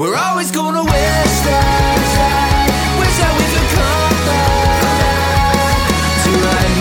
[0.00, 1.96] We're always gonna wish that,
[2.98, 5.44] wish that we could come back
[6.24, 6.76] to right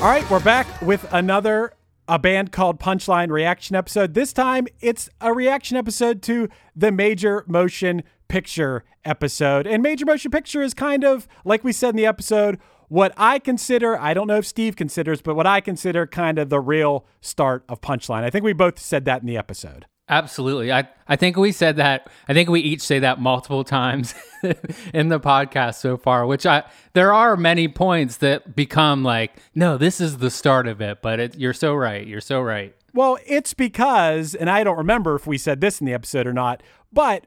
[0.00, 0.04] now.
[0.04, 1.74] All right, we're back with another
[2.08, 4.14] a band called Punchline reaction episode.
[4.14, 9.68] This time it's a reaction episode to the Major Motion Picture episode.
[9.68, 12.58] And Major Motion Picture is kind of, like we said in the episode,
[12.88, 16.48] what I consider, I don't know if Steve considers, but what I consider kind of
[16.48, 18.22] the real start of Punchline.
[18.22, 19.86] I think we both said that in the episode.
[20.08, 20.70] Absolutely.
[20.70, 22.10] I, I think we said that.
[22.28, 24.14] I think we each say that multiple times
[24.92, 29.78] in the podcast so far, which I, there are many points that become like, no,
[29.78, 31.00] this is the start of it.
[31.00, 32.06] But it, you're so right.
[32.06, 32.74] You're so right.
[32.92, 36.34] Well, it's because, and I don't remember if we said this in the episode or
[36.34, 37.26] not, but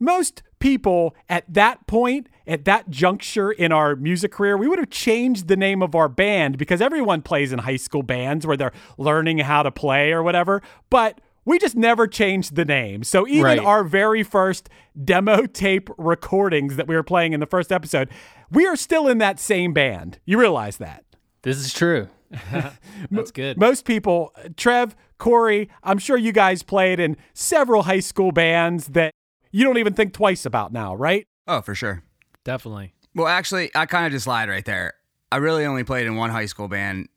[0.00, 4.90] most people at that point, at that juncture in our music career, we would have
[4.90, 8.72] changed the name of our band because everyone plays in high school bands where they're
[8.98, 10.62] learning how to play or whatever.
[10.90, 13.02] But we just never changed the name.
[13.04, 13.58] So even Right.
[13.58, 14.68] our very first
[15.02, 18.08] demo tape recordings that we were playing in the first episode,
[18.50, 20.18] we are still in that same band.
[20.24, 21.04] You realize that?
[21.42, 22.08] This is true.
[23.10, 23.58] That's good.
[23.58, 29.12] Most people, Trev, Cory, I'm sure you guys played in several high school bands that
[29.50, 31.24] you don't even think twice about now, right?
[31.46, 32.04] Oh, for sure.
[32.44, 32.94] Definitely.
[33.14, 34.94] Well, actually, I kind of just lied right there.
[35.32, 37.08] I really only played in one high school band,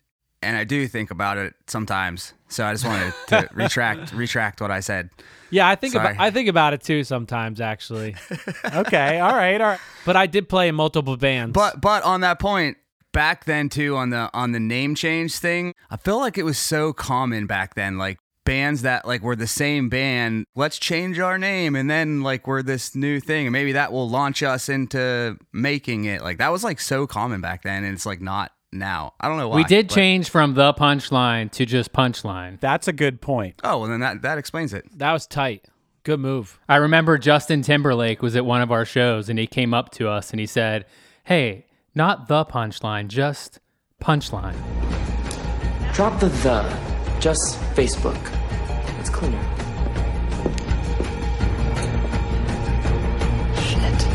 [0.42, 2.34] and I do think about it sometimes.
[2.48, 5.10] So I just wanted to retract retract what I said.
[5.50, 6.12] Yeah, I think Sorry.
[6.12, 8.16] about I think about it too sometimes actually.
[8.66, 9.80] Okay, all right, all right.
[10.06, 11.54] but I did play in multiple bands.
[11.54, 12.78] But but on that point,
[13.12, 16.58] back then too on the on the name change thing, I feel like it was
[16.58, 17.98] so common back then.
[17.98, 22.48] Like bands that like were the same band, let's change our name, and then like
[22.48, 26.22] we're this new thing, and maybe that will launch us into making it.
[26.22, 29.14] Like that was like so common back then, and it's like not now.
[29.20, 29.58] I don't know why.
[29.58, 32.60] we did but- change from the punchline to just punchline.
[32.60, 33.60] That's a good point.
[33.64, 34.86] Oh well, then that that explains it.
[34.98, 35.68] that was tight.
[36.04, 36.60] Good move.
[36.68, 40.10] I remember Justin Timberlake was at one of our shows and he came up to
[40.10, 40.86] us and he said,
[41.24, 43.60] Hey, not the punchline, just
[44.02, 44.58] punchline.
[45.94, 46.93] Drop the the.
[47.24, 48.20] Just Facebook.
[49.00, 49.42] It's cleaner.
[53.62, 54.08] Shit.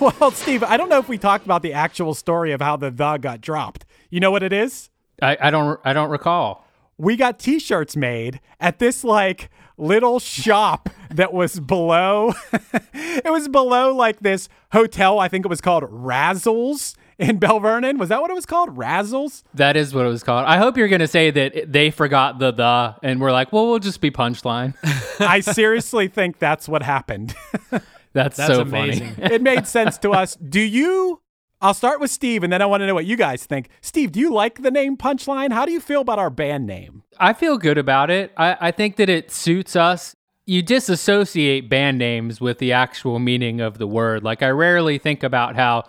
[0.00, 2.90] Well, Steve, I don't know if we talked about the actual story of how the
[2.90, 3.84] the got dropped.
[4.08, 4.90] You know what it is?
[5.22, 6.66] I, I don't I don't recall.
[6.98, 9.48] We got t-shirts made at this like
[9.78, 12.34] little shop that was below
[12.94, 17.98] it was below like this hotel, I think it was called Razzles in Belle Vernon.
[17.98, 18.76] Was that what it was called?
[18.76, 19.42] Razzles?
[19.54, 20.46] That is what it was called.
[20.46, 23.66] I hope you're going to say that they forgot the the and we're like, well,
[23.68, 24.74] we'll just be punchline.
[25.20, 27.34] I seriously think that's what happened.
[28.12, 29.14] That's, That's so amazing.
[29.14, 29.34] funny.
[29.34, 30.34] it made sense to us.
[30.34, 31.22] Do you?
[31.60, 33.68] I'll start with Steve, and then I want to know what you guys think.
[33.82, 35.52] Steve, do you like the name Punchline?
[35.52, 37.04] How do you feel about our band name?
[37.20, 38.32] I feel good about it.
[38.36, 40.16] I, I think that it suits us.
[40.44, 44.24] You disassociate band names with the actual meaning of the word.
[44.24, 45.84] Like I rarely think about how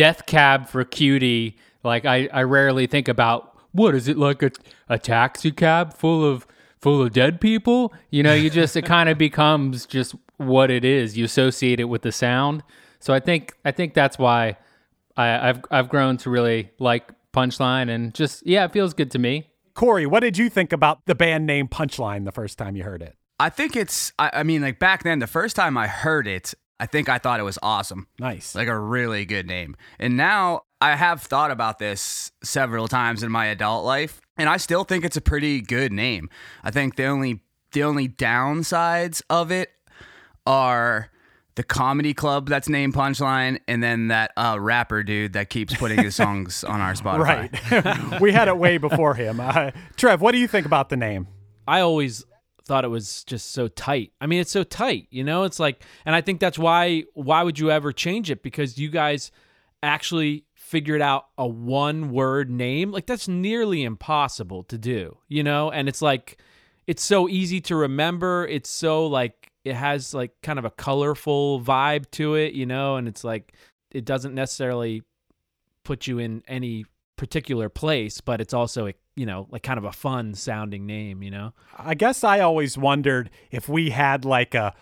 [0.00, 1.58] Death Cab for Cutie.
[1.84, 4.50] Like I, I rarely think about what is it like a,
[4.88, 6.46] a taxi cab full of
[6.80, 7.92] full of dead people.
[8.08, 11.18] You know, you just it kind of becomes just what it is.
[11.18, 12.62] You associate it with the sound.
[12.98, 14.56] So I think I think that's why
[15.18, 19.18] I, I've I've grown to really like Punchline and just yeah, it feels good to
[19.18, 19.50] me.
[19.74, 23.02] Cory, what did you think about the band name Punchline the first time you heard
[23.02, 23.16] it?
[23.38, 24.14] I think it's.
[24.18, 27.18] I, I mean, like back then, the first time I heard it, I think I
[27.18, 28.06] thought it was awesome.
[28.18, 28.54] Nice.
[28.54, 29.76] like a really good name.
[29.98, 34.56] And now I have thought about this several times in my adult life, and I
[34.56, 36.30] still think it's a pretty good name.
[36.64, 37.42] I think the only
[37.72, 39.70] the only downsides of it
[40.46, 41.10] are
[41.56, 46.02] the comedy club that's named Punchline, and then that uh, rapper dude that keeps putting
[46.02, 47.82] his songs on our Spotify.
[48.10, 48.20] right.
[48.22, 49.38] we had it way before him.
[49.38, 51.26] Uh, Trev, what do you think about the name?
[51.68, 52.24] I always
[52.70, 54.12] thought it was just so tight.
[54.20, 55.42] I mean, it's so tight, you know?
[55.42, 58.88] It's like and I think that's why why would you ever change it because you
[58.90, 59.32] guys
[59.82, 62.92] actually figured out a one word name.
[62.92, 65.72] Like that's nearly impossible to do, you know?
[65.72, 66.40] And it's like
[66.86, 68.46] it's so easy to remember.
[68.46, 72.94] It's so like it has like kind of a colorful vibe to it, you know,
[72.94, 73.52] and it's like
[73.90, 75.02] it doesn't necessarily
[75.82, 76.84] put you in any
[77.16, 81.30] particular place, but it's also you know like kind of a fun sounding name, you
[81.30, 81.52] know.
[81.76, 84.74] I guess I always wondered if we had like a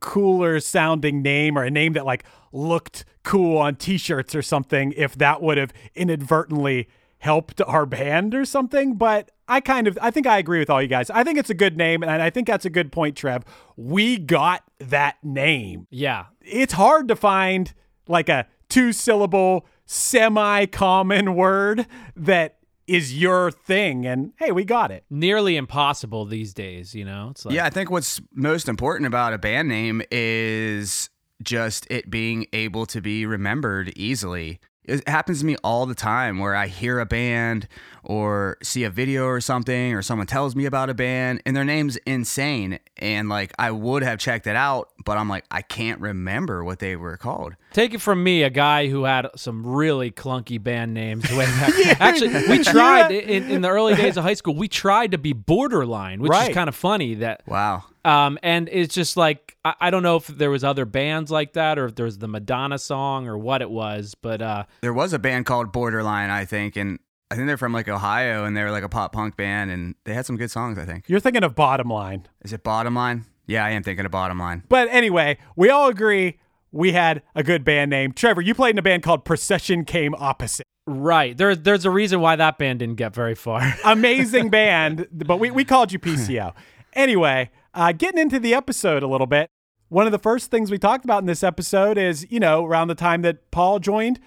[0.00, 5.14] cooler sounding name or a name that like looked cool on t-shirts or something if
[5.16, 6.88] that would have inadvertently
[7.18, 10.80] helped our band or something but I kind of I think I agree with all
[10.82, 11.08] you guys.
[11.10, 13.44] I think it's a good name and I think that's a good point Trev.
[13.76, 15.86] We got that name.
[15.90, 17.72] Yeah, It's hard to find
[18.08, 21.86] like a two syllable semi common word
[22.16, 22.55] that
[22.86, 24.06] is your thing.
[24.06, 25.04] And hey, we got it.
[25.10, 27.28] Nearly impossible these days, you know?
[27.30, 31.10] It's like Yeah, I think what's most important about a band name is
[31.42, 34.60] just it being able to be remembered easily.
[34.86, 37.66] It happens to me all the time where I hear a band
[38.04, 41.64] or see a video or something, or someone tells me about a band and their
[41.64, 42.78] name's insane.
[42.98, 46.78] And like, I would have checked it out, but I'm like, I can't remember what
[46.78, 47.56] they were called.
[47.72, 52.00] Take it from me, a guy who had some really clunky band names way back.
[52.00, 54.54] Actually, we tried in, in the early days of high school.
[54.54, 56.50] We tried to be borderline, which Right.
[56.50, 57.14] is kind of funny.
[57.16, 57.84] That Wow.
[58.06, 61.54] Um, and it's just like I, I don't know if there was other bands like
[61.54, 64.94] that or if there was the Madonna song or what it was, but uh, There
[64.94, 66.98] was a band called Borderline, I think, and
[67.30, 69.96] I think they're from like Ohio and they were like a pop punk band and
[70.04, 71.08] they had some good songs, I think.
[71.08, 72.26] You're thinking of bottom line.
[72.44, 73.24] Is it Bottom Line?
[73.48, 74.62] Yeah, I am thinking of Bottom Line.
[74.68, 76.38] But anyway, we all agree
[76.72, 78.12] we had a good band name.
[78.12, 80.66] Trevor, you played in a band called Procession Came Opposite.
[80.86, 83.74] right there, there's a reason why that band didn't get very far.
[83.84, 86.52] Amazing band, but we, we called you PCO.
[86.92, 89.50] Anyway, uh, getting into the episode a little bit,
[89.88, 92.88] one of the first things we talked about in this episode is, you know, around
[92.88, 94.18] the time that Paul joined,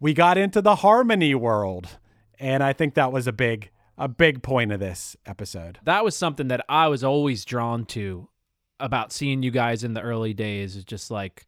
[0.00, 1.98] we got into the harmony world.
[2.38, 5.78] And I think that was a big, a big point of this episode.
[5.84, 8.28] that was something that I was always drawn to
[8.80, 10.76] about seeing you guys in the early days.
[10.76, 11.46] Is just like,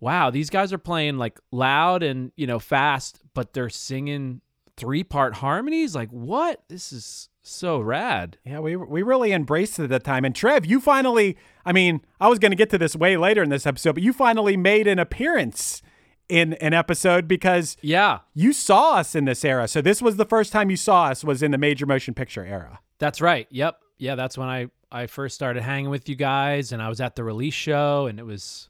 [0.00, 4.42] wow, these guys are playing like loud and you know fast, but they're singing
[4.76, 5.94] three part harmonies.
[5.94, 6.62] Like, what?
[6.68, 8.38] This is so rad.
[8.44, 10.24] Yeah, we we really embraced it at that time.
[10.24, 13.42] And Trev, you finally, I mean, I was going to get to this way later
[13.42, 15.82] in this episode, but you finally made an appearance
[16.28, 19.68] in an episode because Yeah, you saw us in this era.
[19.68, 22.44] So this was the first time you saw us was in the major motion picture
[22.44, 22.80] era.
[22.98, 23.46] that's right.
[23.50, 23.76] Yep.
[23.98, 27.16] Yeah, that's when I I first started hanging with you guys, and I was at
[27.16, 28.68] the release show, and it was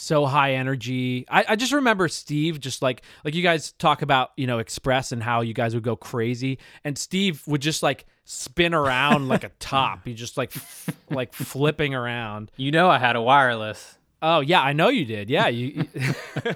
[0.00, 1.26] so high energy.
[1.28, 5.12] I, I just remember Steve just like like you guys talk about, you know, Express
[5.12, 6.58] and how you guys would go crazy.
[6.84, 10.00] And Steve would just like spin around like a top.
[10.04, 12.50] He just like f- like flipping around.
[12.56, 13.98] You know I had a wireless.
[14.22, 15.30] Oh yeah, I know you did.
[15.30, 15.84] Yeah, you, you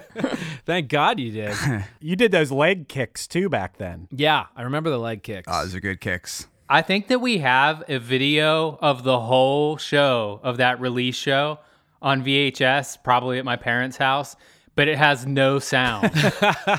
[0.65, 1.55] Thank God you did.
[1.99, 4.07] You did those leg kicks too back then.
[4.11, 5.47] Yeah, I remember the leg kicks.
[5.51, 6.47] Oh, those are good kicks.
[6.69, 11.59] I think that we have a video of the whole show of that release show
[12.05, 14.37] on VHS, probably at my parents' house,
[14.75, 16.11] but it has no sound.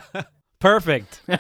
[0.58, 1.20] Perfect.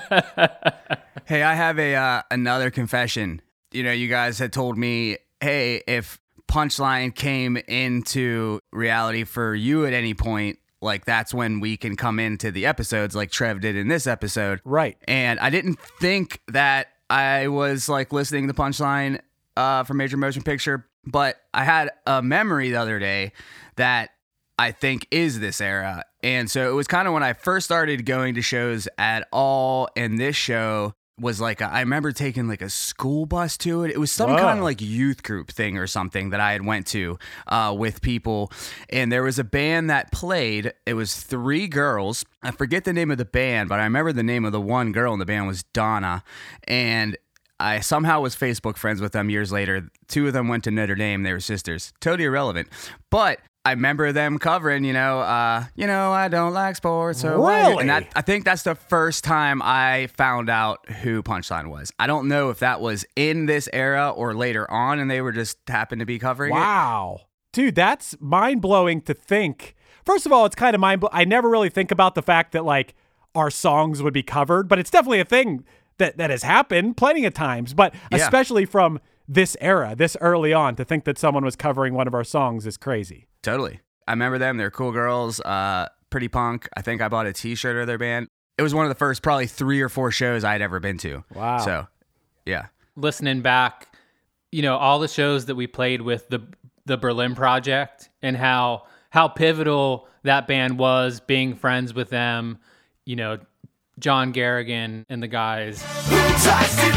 [1.26, 3.42] Hey, I have a uh, another confession.
[3.72, 9.86] You know, you guys had told me, hey, if Punchline came into reality for you
[9.86, 13.74] at any point, like that's when we can come into the episodes, like Trev did
[13.74, 14.60] in this episode.
[14.64, 14.96] Right.
[15.08, 19.18] And I didn't think that I was like listening to Punchline
[19.56, 23.32] uh, for Major Motion Picture, but I had a memory the other day
[23.76, 24.10] that
[24.58, 26.04] I think is this era.
[26.22, 29.88] And so it was kind of when I first started going to shows at all,
[29.96, 33.90] and this show was like a, I remember taking like a school bus to it.
[33.90, 34.38] It was some Whoa.
[34.38, 38.02] kind of like youth group thing or something that I had went to uh, with
[38.02, 38.50] people,
[38.90, 40.72] and there was a band that played.
[40.84, 42.24] It was three girls.
[42.42, 44.92] I forget the name of the band, but I remember the name of the one
[44.92, 46.22] girl in the band was Donna,
[46.66, 47.16] and
[47.58, 49.88] I somehow was Facebook friends with them years later.
[50.08, 51.22] Two of them went to Notre Dame.
[51.22, 51.92] They were sisters.
[52.00, 52.68] Totally irrelevant.
[53.10, 57.20] But I remember them covering, you know, uh, you know, I don't like sports.
[57.20, 57.80] So Really?
[57.80, 61.92] And that, I think that's the first time I found out who Punchline was.
[61.98, 65.32] I don't know if that was in this era or later on, and they were
[65.32, 66.58] just happened to be covering it.
[66.58, 67.22] Wow.
[67.52, 69.74] Dude, that's mind blowing to think.
[70.04, 71.14] First of all, it's kind of mind blowing.
[71.14, 72.94] I never really think about the fact that like
[73.34, 75.64] our songs would be covered, but it's definitely a thing
[75.98, 77.74] that, that has happened plenty of times.
[77.74, 78.18] But Yeah.
[78.18, 82.14] especially from this era, this early on, to think that someone was covering one of
[82.14, 83.28] our songs is crazy.
[83.42, 83.80] Totally.
[84.06, 84.56] I remember them.
[84.56, 86.68] They're cool girls, uh, pretty punk.
[86.76, 88.28] I think I bought a t-shirt of their band.
[88.58, 91.24] It was one of the first probably three or four shows I'd ever been to.
[91.34, 91.58] Wow.
[91.58, 91.86] So,
[92.46, 92.66] yeah.
[92.96, 93.88] Listening back,
[94.52, 96.40] you know, all the shows that we played with the
[96.86, 102.58] the Berlin Project and how how pivotal that band was, being friends with them,
[103.04, 103.38] you know,
[103.98, 105.82] John Garrigan and the guys.
[106.08, 106.88] Who tries to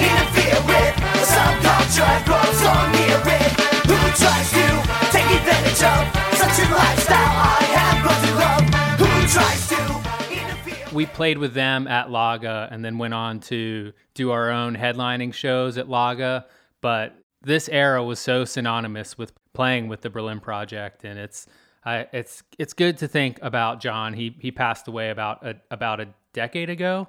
[0.00, 3.52] interfere with the subculture grows on near it?
[3.84, 4.66] Who tries to
[5.12, 6.02] take advantage of
[6.38, 9.00] such a lifestyle I have grown to love?
[9.00, 14.30] Who tries to we played with them at Laga and then went on to do
[14.30, 16.46] our own headlining shows at Laga.
[16.80, 21.46] But this era was so synonymous with playing with the Berlin Project, and it's
[21.84, 24.14] I, it's it's good to think about John.
[24.14, 27.08] He he passed away about a about a decade ago.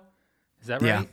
[0.61, 0.87] Is that right?
[0.87, 1.03] Yeah.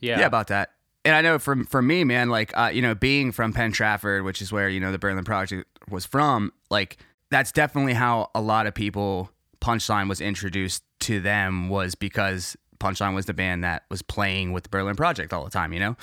[0.00, 0.20] Yeah.
[0.20, 0.70] Yeah, about that.
[1.04, 4.24] And I know from for me, man, like uh, you know, being from Penn Trafford,
[4.24, 6.98] which is where you know the Berlin Project was from, like
[7.30, 13.14] that's definitely how a lot of people Punchline was introduced to them was because Punchline
[13.14, 15.96] was the band that was playing with the Berlin Project all the time, you know?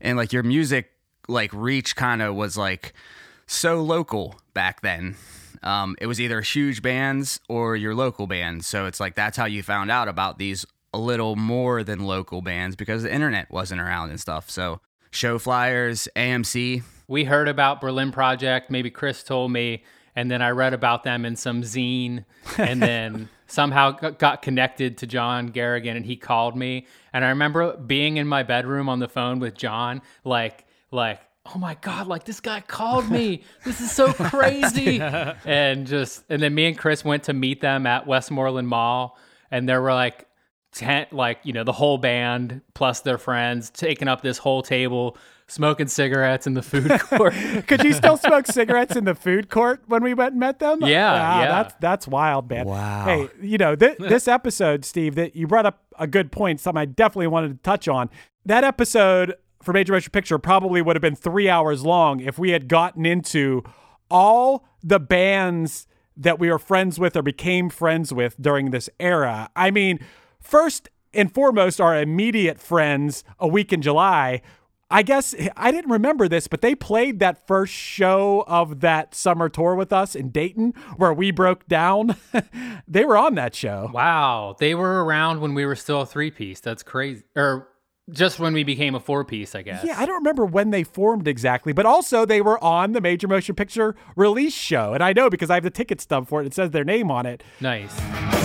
[0.00, 0.90] And like your music
[1.28, 2.94] like reach kind of was like
[3.46, 5.16] so local back then.
[5.62, 8.66] Um, it was either huge bands or your local bands.
[8.66, 12.40] So it's like that's how you found out about these a little more than local
[12.40, 14.48] bands because the internet wasn't around and stuff.
[14.48, 16.82] So show flyers, AMC.
[17.08, 18.70] We heard about Berlin Project.
[18.70, 19.82] Maybe Chris told me,
[20.14, 22.24] and then I read about them in some zine,
[22.56, 26.86] and then somehow got connected to John Garrigan, and he called me.
[27.12, 31.20] And I remember being in my bedroom on the phone with John, like, like,
[31.54, 33.42] oh my god, like this guy called me.
[33.64, 35.00] This is so crazy.
[35.44, 39.18] and just, and then me and Chris went to meet them at Westmoreland Mall,
[39.50, 40.26] and there were like
[40.74, 45.16] ten, like you know, the whole band plus their friends taking up this whole table,
[45.46, 47.34] smoking cigarettes in the food court.
[47.66, 50.80] Could you still smoke cigarettes in the food court when we went and met them?
[50.82, 51.48] Yeah, Wow, yeah.
[51.62, 52.66] That's that's wild, man.
[52.66, 53.04] Wow.
[53.04, 56.60] Hey, you know th- this episode, Steve, that you brought up a good point.
[56.60, 58.10] Something I definitely wanted to touch on.
[58.44, 62.50] That episode for Major Motion Picture probably would have been three hours long if we
[62.50, 63.62] had gotten into
[64.10, 69.48] all the bands that we were friends with or became friends with during this era.
[69.56, 69.98] I mean,
[70.44, 74.42] first and foremost, our immediate friends, A Week in July.
[74.90, 79.48] I guess I didn't remember this, but they played that first show of that summer
[79.48, 82.16] tour with us in Dayton where we broke down.
[82.86, 83.90] they were on that show.
[83.92, 86.60] Wow, they were around when we were still a three piece.
[86.60, 87.24] That's crazy.
[87.34, 87.68] Or
[88.10, 89.82] just when we became a four piece, I guess.
[89.84, 93.26] Yeah, I don't remember when they formed exactly, but also they were on the Major
[93.26, 94.92] Motion Picture release show.
[94.92, 96.46] And I know because I have the ticket stub for it.
[96.46, 97.42] It says their name on it.
[97.60, 98.43] Nice.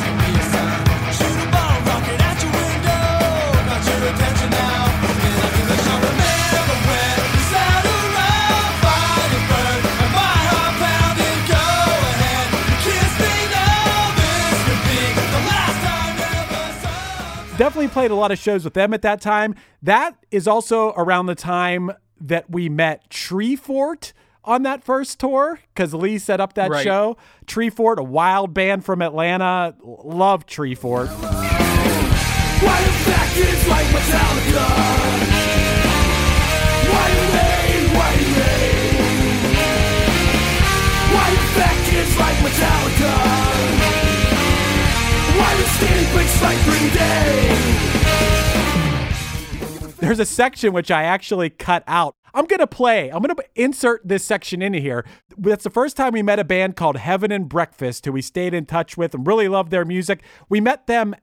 [17.59, 19.53] Definitely played a lot of shows with them at that time.
[19.83, 24.13] That is also around the time that we met Tree Fort
[24.45, 26.83] on that first tour because Lee set up that Right.
[26.83, 27.17] show.
[27.47, 29.75] Tree Fort, a wild band from Atlanta.
[29.85, 31.09] L- Love Tree Fort.
[31.09, 31.19] Why
[32.81, 33.85] the fact is like
[42.37, 43.78] Metallica?
[49.99, 52.15] There's a section which I actually cut out.
[52.33, 55.05] I'm going to play, I'm going to insert this section into here.
[55.37, 58.53] That's the first time we met a band called Heaven and Breakfast, who we stayed
[58.53, 60.23] in touch with and really loved their music.
[60.47, 61.15] We met them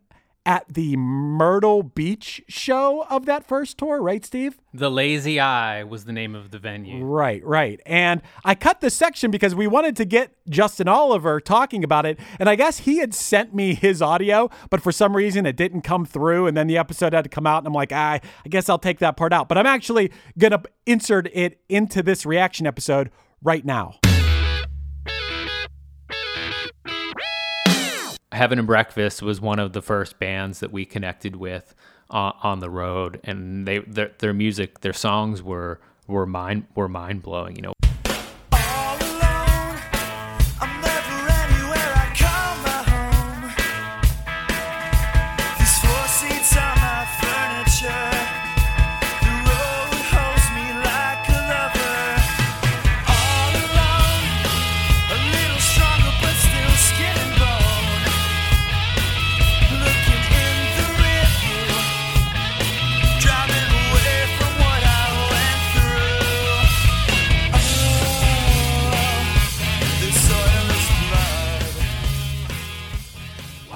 [0.47, 4.59] at the Myrtle Beach show of that first tour, right, Steve?
[4.73, 7.05] The Lazy Eye was the name of the venue.
[7.05, 7.81] Right, right.
[7.85, 12.19] And I cut this section because we wanted to get Justin Oliver talking about it.
[12.39, 15.83] And I guess he had sent me his audio, but for some reason it didn't
[15.83, 16.47] come through.
[16.47, 17.59] And then the episode had to come out.
[17.59, 19.49] And I'm like, ah, I guess I'll take that part out.
[19.49, 23.11] But I'm actually going to insert it into this reaction episode
[23.43, 23.99] right now.
[28.37, 31.75] Heaven and Breakfast was one of the first bands that we connected with
[32.11, 36.89] uh, on the road, and they their, their music, their songs were were mind were
[36.89, 37.57] mind blowing.
[37.57, 37.73] You know,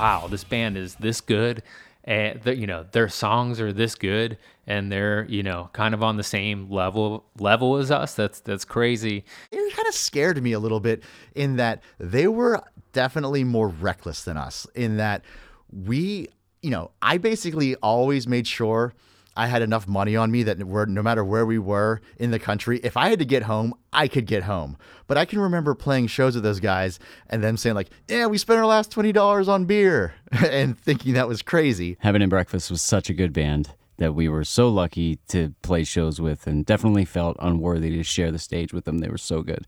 [0.01, 1.63] wow, this band is this good,
[2.05, 6.03] and the, you know their songs are this good, and they're you know kind of
[6.03, 8.15] on the same level level as us.
[8.15, 9.25] That's that's crazy.
[9.53, 11.03] it kind of scared me a little bit
[11.35, 15.25] in that they were definitely more reckless than us in that
[15.71, 16.29] we
[16.63, 18.93] you know i basically always made sure
[19.37, 22.39] i had enough money on me that we're, no matter where we were in the
[22.39, 25.75] country if i had to get home i could get home but i can remember
[25.75, 29.49] playing shows with those guys and them saying like yeah we spent our last $20
[29.49, 33.75] on beer and thinking that was crazy Heaven and Breakfast was such a good band
[34.01, 38.33] that we were so lucky to play shows with and definitely felt unworthy to share
[38.33, 38.99] the stage with them.
[38.99, 39.67] They were so good.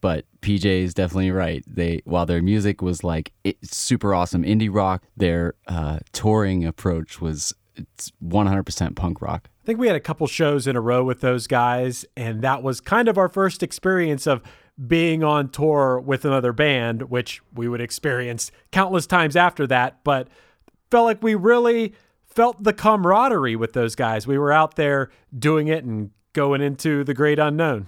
[0.00, 1.62] But PJ is definitely right.
[1.66, 3.32] They while their music was like
[3.62, 9.48] super awesome indie rock, their uh, touring approach was it's 100% punk rock.
[9.62, 12.62] I think we had a couple shows in a row with those guys, and that
[12.62, 14.42] was kind of our first experience of
[14.86, 20.04] being on tour with another band, which we would experience countless times after that.
[20.04, 20.28] But
[20.90, 24.26] felt like we really felt the camaraderie with those guys.
[24.26, 27.86] We were out there doing it and going into the great unknown.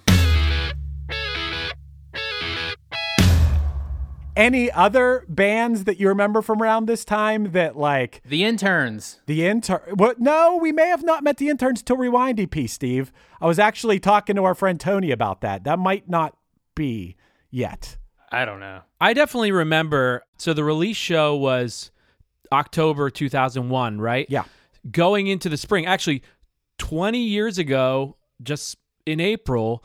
[4.38, 9.20] Any other bands that you remember from around this time that like The interns.
[9.26, 9.80] the intern?
[9.94, 10.20] What?
[10.20, 13.12] No, we may have not met the interns till Rewind EP, Steve.
[13.40, 15.64] I was actually talking to our friend Tony about that.
[15.64, 16.36] That might not
[16.76, 17.16] be
[17.50, 17.96] yet.
[18.30, 18.82] I don't know.
[19.00, 20.22] I definitely remember.
[20.36, 21.90] So the release show was
[22.52, 24.26] October 2001, right?
[24.30, 24.44] Yeah.
[24.90, 26.22] Going into the spring, actually,
[26.78, 29.84] 20 years ago, just in April,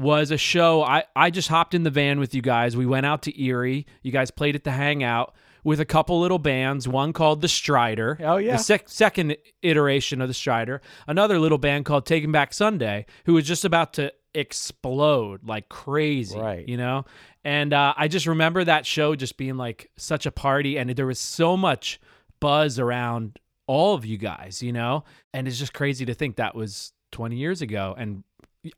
[0.00, 0.82] was a show.
[0.82, 2.76] I, I just hopped in the van with you guys.
[2.76, 3.86] We went out to Erie.
[4.02, 8.18] You guys played at the Hangout with a couple little bands, one called The Strider.
[8.20, 8.56] Oh, yeah.
[8.56, 10.80] The sec- second iteration of The Strider.
[11.06, 16.38] Another little band called Taking Back Sunday, who was just about to explode like crazy.
[16.38, 16.66] Right.
[16.66, 17.04] You know?
[17.44, 21.06] And uh, I just remember that show just being like such a party, and there
[21.06, 22.00] was so much
[22.40, 25.04] buzz around all of you guys, you know?
[25.32, 27.94] And it's just crazy to think that was 20 years ago.
[27.96, 28.24] And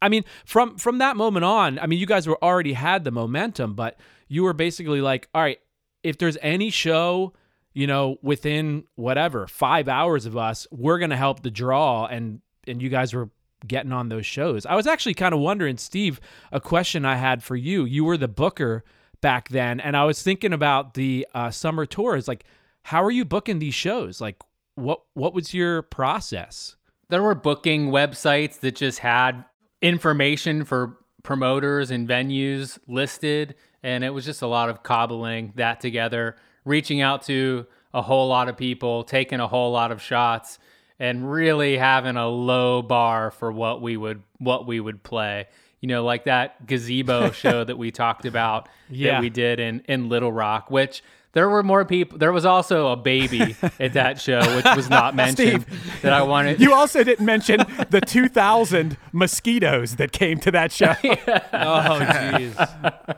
[0.01, 3.11] I mean, from from that moment on, I mean, you guys were already had the
[3.11, 3.99] momentum, but
[4.29, 5.59] you were basically like, all right,
[6.03, 7.33] if there's any show,
[7.73, 12.81] you know, within whatever five hours of us, we're gonna help the draw, and and
[12.81, 13.31] you guys were
[13.67, 14.67] getting on those shows.
[14.67, 16.21] I was actually kind of wondering, Steve,
[16.51, 17.85] a question I had for you.
[17.85, 18.85] You were the booker
[19.21, 22.29] back then, and I was thinking about the uh, summer tours.
[22.29, 22.45] Like,
[22.85, 24.21] how are you booking these shows?
[24.21, 24.37] Like,
[24.75, 26.77] what what was your process?
[27.09, 29.45] There were booking websites that just had
[29.83, 35.81] information for promoters and venues listed, and it was just a lot of cobbling that
[35.81, 40.59] together, reaching out to a whole lot of people, taking a whole lot of shots,
[40.99, 45.47] and really having a low bar for what we would what we would play.
[45.81, 49.13] You know, like that gazebo show that we talked about Yeah.
[49.15, 52.19] that we did in in Little Rock, which there were more people.
[52.19, 55.65] There was also a baby at that show, which was not mentioned.
[56.03, 56.61] that I wanted.
[56.61, 57.59] You also didn't mention
[57.91, 60.95] the 2,000 mosquitoes that came to that show.
[61.05, 63.17] Oh, jeez.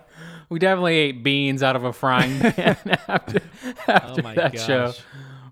[0.48, 2.76] we definitely ate beans out of a frying pan
[3.08, 3.40] after,
[3.88, 4.66] after Oh my that gosh.
[4.66, 4.92] show.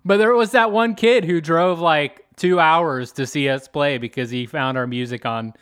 [0.05, 3.97] But there was that one kid who drove like two hours to see us play
[3.97, 5.53] because he found our music on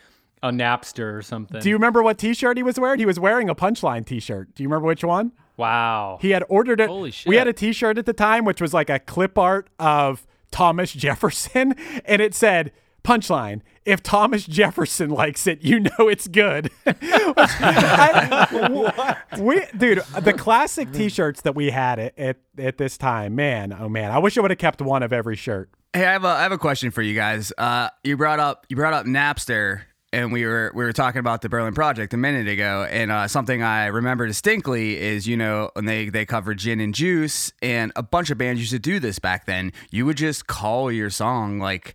[0.42, 1.60] on Napster or something.
[1.60, 2.98] Do you remember what T-shirt he was wearing?
[2.98, 4.52] He was wearing a Punchline T-shirt.
[4.56, 5.30] Do you remember which one?
[5.56, 6.18] Wow.
[6.20, 6.88] He had ordered it.
[6.88, 7.28] Holy shit.
[7.28, 10.92] We had a T-shirt at the time, which was like a clip art of Thomas
[10.92, 12.72] Jefferson, and it said
[13.04, 13.62] Punchline.
[13.84, 16.70] If Thomas Jefferson likes it, you know it's good.
[16.84, 23.34] Which I- we, dude, the classic T-shirts that we had at, at at this time,
[23.34, 25.70] man, oh man, I wish I would have kept one of every shirt.
[25.92, 27.52] Hey, I have a I have a question for you guys.
[27.58, 31.42] Uh, you brought up you brought up Napster, and we were we were talking about
[31.42, 35.70] the Berlin Project a minute ago, and uh, something I remember distinctly is you know
[35.74, 38.98] when they they covered Gin and Juice, and a bunch of bands used to do
[39.00, 39.72] this back then.
[39.90, 41.94] You would just call your song like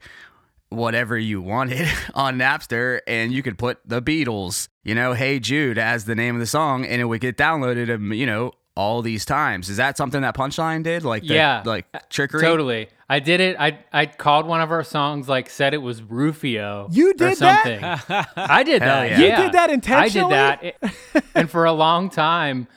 [0.70, 5.78] whatever you wanted on Napster, and you could put the Beatles, you know, Hey Jude
[5.78, 8.52] as the name of the song, and it would get downloaded, um, you know.
[8.76, 11.04] All these times is that something that Punchline did?
[11.04, 11.64] Like the, Yeah.
[11.66, 12.42] like trickery.
[12.42, 12.90] Totally.
[13.10, 13.56] I did it.
[13.60, 16.88] I I called one of our songs like said it was Rufio.
[16.92, 18.06] You or did that?
[18.36, 19.12] I did that.
[19.12, 19.20] yeah.
[19.38, 20.36] You did that intentionally?
[20.36, 20.94] I did that.
[21.14, 22.68] It- and for a long time,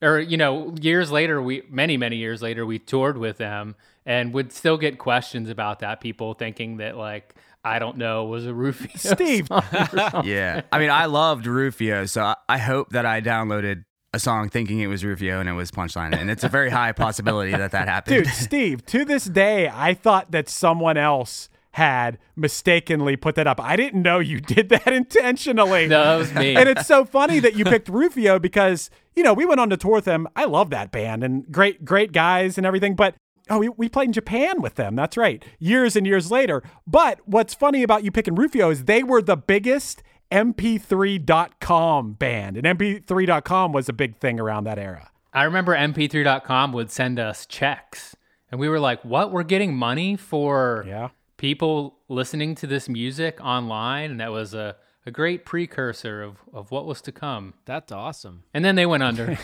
[0.00, 3.74] or you know, years later, we many many years later, we toured with them
[4.06, 6.00] and would still get questions about that.
[6.00, 8.90] People thinking that like I don't know was a Rufio.
[8.96, 10.62] Steve, Yeah.
[10.72, 14.80] I mean, I loved Rufio, so I, I hope that I downloaded a song thinking
[14.80, 16.14] it was Rufio and it was Punchline.
[16.16, 18.24] And it's a very high possibility that that happened.
[18.24, 23.58] Dude, Steve, to this day, I thought that someone else had mistakenly put that up.
[23.58, 25.86] I didn't know you did that intentionally.
[25.86, 26.54] No, that was me.
[26.54, 29.78] And it's so funny that you picked Rufio because, you know, we went on to
[29.78, 30.28] tour with them.
[30.36, 32.94] I love that band and great, great guys and everything.
[32.94, 33.14] But
[33.48, 34.94] oh, we, we played in Japan with them.
[34.94, 35.42] That's right.
[35.58, 36.62] Years and years later.
[36.86, 42.56] But what's funny about you picking Rufio is they were the biggest MP3.com band.
[42.56, 45.10] And MP3.com was a big thing around that era.
[45.32, 48.16] I remember MP3.com would send us checks,
[48.50, 49.32] and we were like, "What?
[49.32, 51.08] We're getting money for Yeah.
[51.38, 56.70] people listening to this music online?" And that was a, a great precursor of, of
[56.70, 57.54] what was to come.
[57.64, 58.42] That's awesome.
[58.52, 59.26] And then they went under.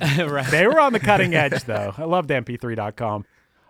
[0.18, 0.50] right.
[0.50, 1.92] They were on the cutting edge, though.
[1.98, 3.26] I loved MP3.com.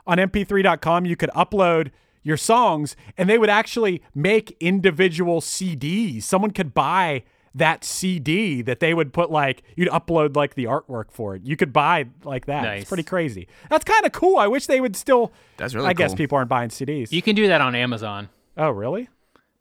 [0.07, 1.91] On MP3.com, you could upload
[2.27, 6.25] your songs, and they would actually make individual CDs.
[6.25, 7.23] Someone could buy
[7.55, 11.43] that CD that they would put like you'd upload like the artwork for it.
[11.45, 12.63] You could buy like that.
[12.63, 12.81] Nice.
[12.83, 13.47] It's pretty crazy.
[13.71, 14.39] That's kind of cool.
[14.39, 15.33] I wish they would still.
[15.57, 17.13] That's really I guess people aren't buying CDs.
[17.13, 19.09] you can do that on Amazon, oh, really?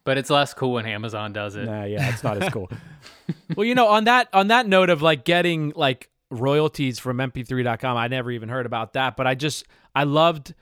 [0.02, 1.64] but it's less cool when Amazon does it.
[1.66, 2.70] Nah, yeah, it's not as cool.
[3.56, 7.96] well, you know, on that on that note of like getting like royalties from mp3.com,
[7.96, 10.54] I never even heard about that, but I just I loved w-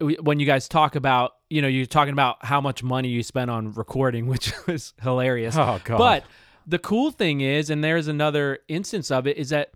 [0.00, 3.50] when you guys talk about, you know, you're talking about how much money you spent
[3.50, 5.56] on recording, which was hilarious.
[5.56, 5.98] Oh, God.
[5.98, 6.24] But
[6.66, 9.72] the cool thing is, and there's another instance of it, is that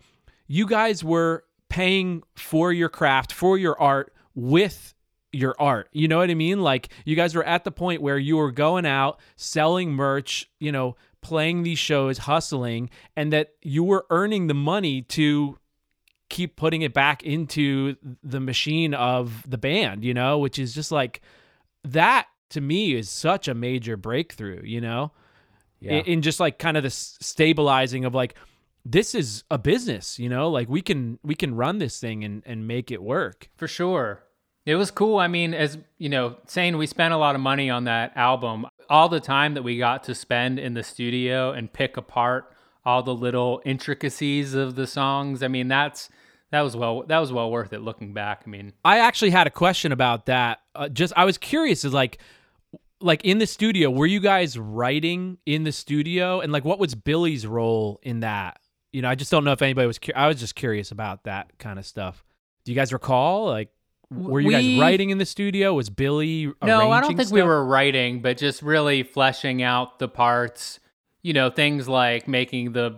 [0.46, 4.94] you guys were paying for your craft, for your art with
[5.32, 5.88] your art.
[5.92, 6.60] You know what I mean?
[6.60, 10.72] Like you guys were at the point where you were going out, selling merch, you
[10.72, 15.58] know, playing these shows, hustling, and that you were earning the money to
[16.30, 20.90] keep putting it back into the machine of the band, you know, which is just
[20.90, 21.20] like
[21.84, 25.12] that to me is such a major breakthrough, you know?
[25.80, 25.92] Yeah.
[25.92, 28.34] In, in just like kind of the stabilizing of like
[28.84, 30.48] this is a business, you know?
[30.48, 33.50] Like we can we can run this thing and and make it work.
[33.56, 34.22] For sure.
[34.66, 35.18] It was cool.
[35.18, 38.66] I mean, as you know, saying we spent a lot of money on that album,
[38.88, 42.52] all the time that we got to spend in the studio and pick apart
[42.84, 45.42] all the little intricacies of the songs.
[45.42, 46.08] I mean, that's
[46.50, 48.42] that was well that was well worth it looking back.
[48.46, 50.60] I mean, I actually had a question about that.
[50.74, 52.18] Uh, just I was curious is like
[53.00, 56.94] like in the studio, were you guys writing in the studio and like what was
[56.94, 58.58] Billy's role in that?
[58.92, 61.24] You know, I just don't know if anybody was cu- I was just curious about
[61.24, 62.24] that kind of stuff.
[62.64, 63.70] Do you guys recall like
[64.10, 65.72] were you We- guys writing in the studio?
[65.72, 70.08] Was Billy no, I don't think we were writing, but just really fleshing out the
[70.08, 70.80] parts.
[71.22, 72.96] You know, things like making the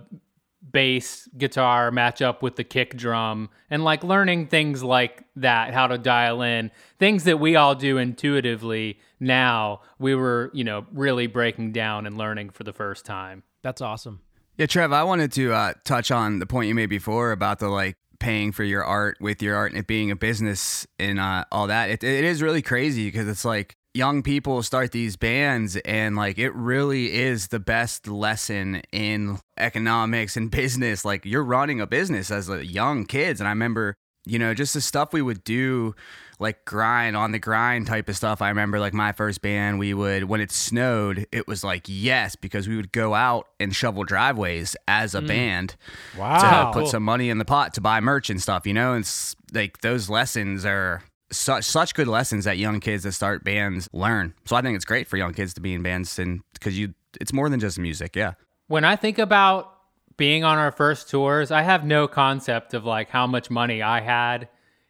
[0.70, 5.86] bass guitar match up with the kick drum and like learning things like that, how
[5.86, 9.80] to dial in things that we all do intuitively now.
[9.98, 13.42] We were, you know, really breaking down and learning for the first time.
[13.62, 14.20] That's awesome.
[14.56, 17.68] Yeah, Trev, I wanted to uh, touch on the point you made before about the
[17.68, 21.44] like paying for your art with your art and it being a business and uh,
[21.50, 21.90] all that.
[21.90, 26.38] It, it is really crazy because it's like young people start these bands and like
[26.38, 31.04] it really is the best lesson in economics and business.
[31.04, 34.74] Like you're running a business as a young kids, and I remember you know just
[34.74, 35.94] the stuff we would do
[36.38, 38.42] like grind on the grind type of stuff.
[38.42, 42.36] I remember like my first band, we would when it snowed, it was like yes
[42.36, 45.28] because we would go out and shovel driveways as a mm.
[45.28, 45.76] band
[46.18, 46.72] Wow.
[46.72, 48.66] to put some money in the pot to buy merch and stuff.
[48.66, 51.02] You know, and it's like those lessons are
[51.32, 54.34] such such good lessons that young kids that start bands learn.
[54.44, 56.94] So I think it's great for young kids to be in bands and because you
[57.20, 58.16] it's more than just music.
[58.16, 58.34] Yeah.
[58.68, 59.72] When I think about
[60.16, 64.00] being on our first tours, I have no concept of like how much money I
[64.00, 64.48] had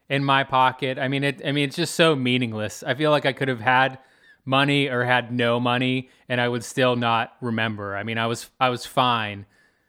[0.09, 0.99] in my pocket.
[0.99, 1.41] I mean, it.
[1.45, 2.83] I mean, it's just so meaningless.
[2.83, 3.99] I feel like I could have had
[4.45, 7.97] money or had no money, and I would still not remember.
[7.97, 9.47] I mean, I was I was fine.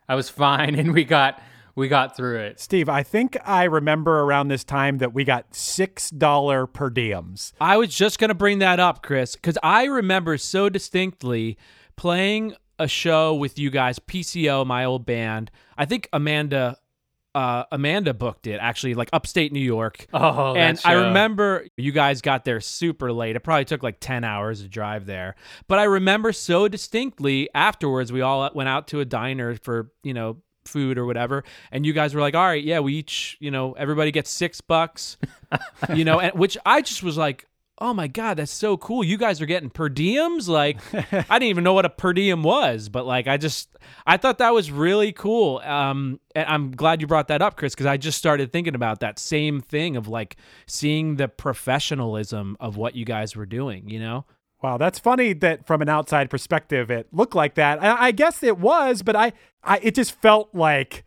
[0.07, 1.41] I was fine, and we got
[1.75, 2.59] we got through it.
[2.59, 7.53] Steve, I think I remember around this time that we got $6 per diems.
[7.59, 11.57] I was just going to bring that up, Chris, because I remember so distinctly
[11.95, 15.51] playing a show with you guys, PCO, my old band.
[15.77, 16.77] I think Amanda.
[17.35, 20.05] Uh, Amanda booked it actually, like upstate New York.
[20.13, 23.35] Oh, that and I remember you guys got there super late.
[23.35, 25.33] It probably took like 10 hours to drive there.
[25.67, 30.13] But I remember so distinctly afterwards, we all went out to a diner for, you
[30.13, 31.43] know, food or whatever.
[31.71, 34.61] And you guys were like, all right, yeah, we each, you know, everybody gets six
[34.61, 35.17] bucks,
[35.93, 37.47] you know, and which I just was like,
[37.79, 39.03] oh my God, that's so cool.
[39.03, 40.47] You guys are getting per diems.
[40.47, 44.17] Like, I didn't even know what a per diem was, but like, I just, I
[44.17, 45.57] thought that was really cool.
[45.59, 48.99] Um, and I'm glad you brought that up, Chris, because I just started thinking about
[49.01, 53.99] that same thing of like seeing the professionalism of what you guys were doing, you
[53.99, 54.25] know?
[54.63, 57.83] Wow, that's funny that from an outside perspective it looked like that.
[57.83, 61.03] I, I guess it was, but I, I it just felt like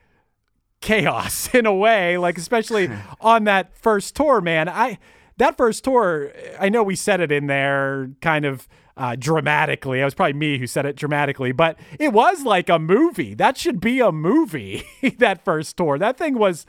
[0.82, 2.90] chaos in a way, like especially
[3.20, 4.68] on that first tour, man.
[4.68, 4.98] I
[5.38, 10.00] that first tour, I know we said it in there kind of uh, dramatically.
[10.00, 13.32] It was probably me who said it dramatically, but it was like a movie.
[13.32, 14.84] That should be a movie.
[15.18, 16.66] that first tour, that thing was.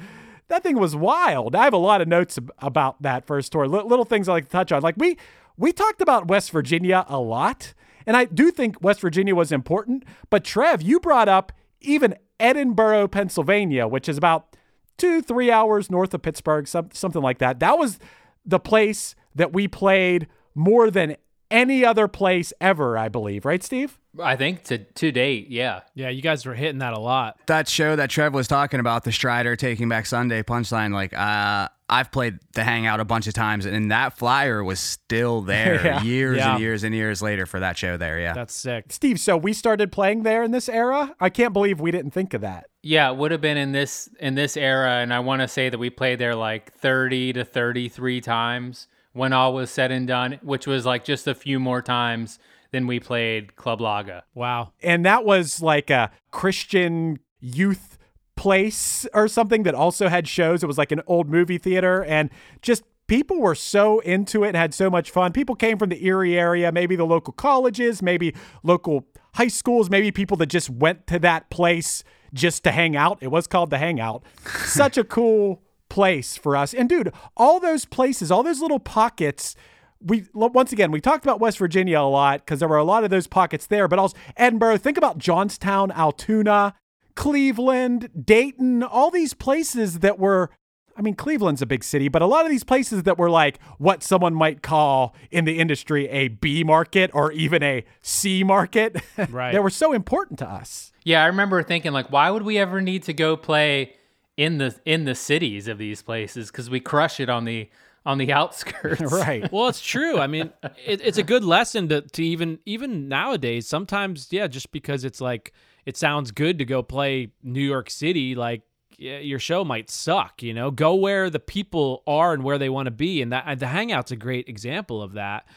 [0.50, 1.56] That thing was wild.
[1.56, 3.68] I have a lot of notes ab- about that first tour.
[3.68, 4.82] Li- little things I like to touch on.
[4.82, 5.18] Like we
[5.58, 7.74] we talked about West Virginia a lot,
[8.06, 10.04] and I do think West Virginia was important.
[10.30, 14.56] But Trev, you brought up even Edinboro, Pennsylvania, which is about
[14.98, 17.60] two, three hours north of Pittsburgh, some, something like that.
[17.60, 18.00] That was
[18.46, 21.16] the place that we played more than
[21.50, 23.46] any other place ever, I believe.
[23.46, 23.98] Right, Steve?
[24.20, 25.82] I think to to date, yeah.
[25.94, 27.38] Yeah, you guys were hitting that a lot.
[27.46, 31.70] That show that Trev was talking about, the Strider Taking Back Sunday punchline, like uh
[31.90, 36.02] I've played the Hangout a bunch of times, and that flyer was still there Yeah.
[36.04, 36.52] years Yeah.
[36.54, 38.20] and years and years later for that show there.
[38.20, 38.34] Yeah.
[38.34, 38.86] That's sick.
[38.90, 41.16] Steve, so we started playing there in this era?
[41.20, 42.66] I can't believe we didn't think of that.
[42.84, 45.70] Yeah, it would have been in this in this era, and I want to say
[45.70, 50.08] that we played there like thirty to thirty three times when all was said and
[50.08, 52.38] done, which was like just a few more times
[52.72, 54.22] than we played Club Laga.
[54.36, 54.74] Wow.
[54.84, 57.97] and that was like a Christian youth
[58.38, 60.64] place or something that also had shows.
[60.64, 62.30] It was like an old movie theater and
[62.62, 65.34] just people were so into it and had so much fun.
[65.34, 70.12] People came from the Erie area, maybe the local colleges, maybe local high schools, maybe
[70.12, 73.18] people that just went to that place just to hang out.
[73.22, 74.24] It was called the Hangout.
[74.66, 76.74] Such a cool place for us.
[76.74, 79.56] And dude, all those places, all those little pockets.
[80.00, 83.04] We once again we talked about West Virginia a lot because there were a lot
[83.04, 84.80] of those pockets there, but also Edinboro.
[84.80, 86.76] Think about Johnstown, Altoona,
[87.18, 90.50] Cleveland, Dayton, all these places that were
[90.96, 93.62] I mean, Cleveland's a big city, but a lot of these places that were like
[93.78, 98.96] what someone might call in the industry a B market or even a C market,
[99.30, 99.52] Right.
[99.52, 100.92] they were so important to us.
[101.04, 103.94] Yeah, I remember thinking like, why would we ever need to go play
[104.38, 106.50] in the in the cities of these places?
[106.50, 107.70] Because we crush it on the
[108.06, 109.02] on the outskirts.
[109.12, 109.52] Right.
[109.52, 110.18] Well, it's true.
[110.20, 110.52] I mean,
[110.86, 113.68] it, it's a good lesson to, to even even nowadays.
[113.68, 115.54] Sometimes, yeah, just because it's like
[115.88, 118.62] it sounds good to go play New York City, like
[119.00, 120.44] your show might suck.
[120.44, 123.60] You know, go where the people are and where they want to be, and that
[123.60, 125.48] the Hangout's a great example of that.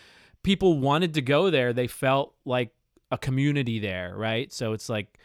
[0.43, 2.71] People wanted to go there; they felt like
[3.11, 4.53] a community there, right?
[4.53, 5.19] So it's like.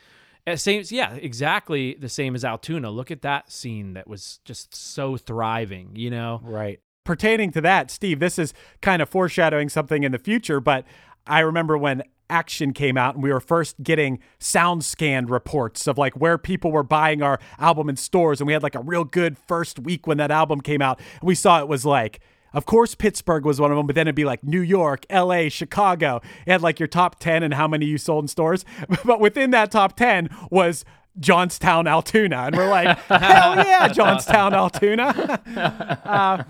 [0.47, 2.89] uh, Same, yeah, exactly the same as Altoona.
[2.89, 6.39] Look at that scene that was just so thriving, you know.
[6.43, 6.79] Right.
[7.03, 10.85] Pertaining to that, Steve, this is kind of foreshadowing something in the future, but
[11.27, 15.97] I remember when Action came out and we were first getting sound scan reports of
[15.97, 18.39] like where people were buying our album in stores.
[18.39, 20.99] And we had like a real good first week when that album came out.
[21.19, 22.19] And we saw it was like,
[22.55, 25.49] of course, Pittsburgh was one of them, but then it'd be like New York, LA,
[25.49, 26.21] Chicago.
[26.47, 28.63] It had like your top 10 and how many you sold in stores.
[29.03, 30.85] But within that top 10 was
[31.19, 32.37] Johnstown, Altoona.
[32.47, 35.39] And we're like, hell yeah, Johnstown, Altoona.
[36.05, 36.43] uh,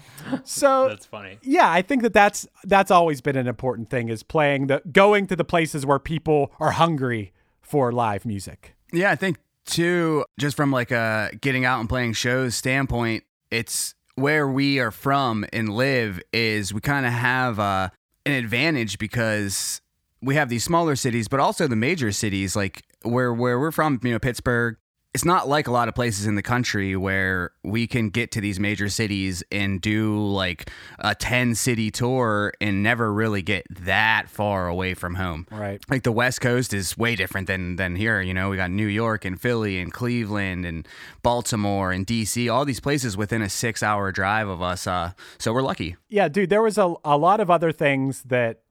[0.43, 1.37] so That's funny.
[1.43, 5.27] yeah, I think that that's that's always been an important thing is playing the going
[5.27, 8.75] to the places where people are hungry for live music.
[8.91, 13.95] Yeah, I think too, just from like a getting out and playing shows standpoint, it's
[14.15, 17.89] where we are from and live is we kind of have uh,
[18.25, 19.81] an advantage because
[20.21, 23.99] we have these smaller cities, but also the major cities, like where where we're from,
[24.03, 24.77] you know, Pittsburgh.
[25.13, 28.41] It's not like a lot of places in the country where we can get to
[28.41, 34.27] these major cities and do like a 10 city tour and never really get that
[34.27, 35.81] far away from home Right.
[35.89, 38.87] like the west coast is way different than than here you know we got new
[38.87, 40.85] york and philly and cleveland and
[41.23, 45.53] baltimore and dc all these places within a six hour drive of us uh so
[45.53, 48.63] we're lucky Yeah, dude, there was a, a lot of other things that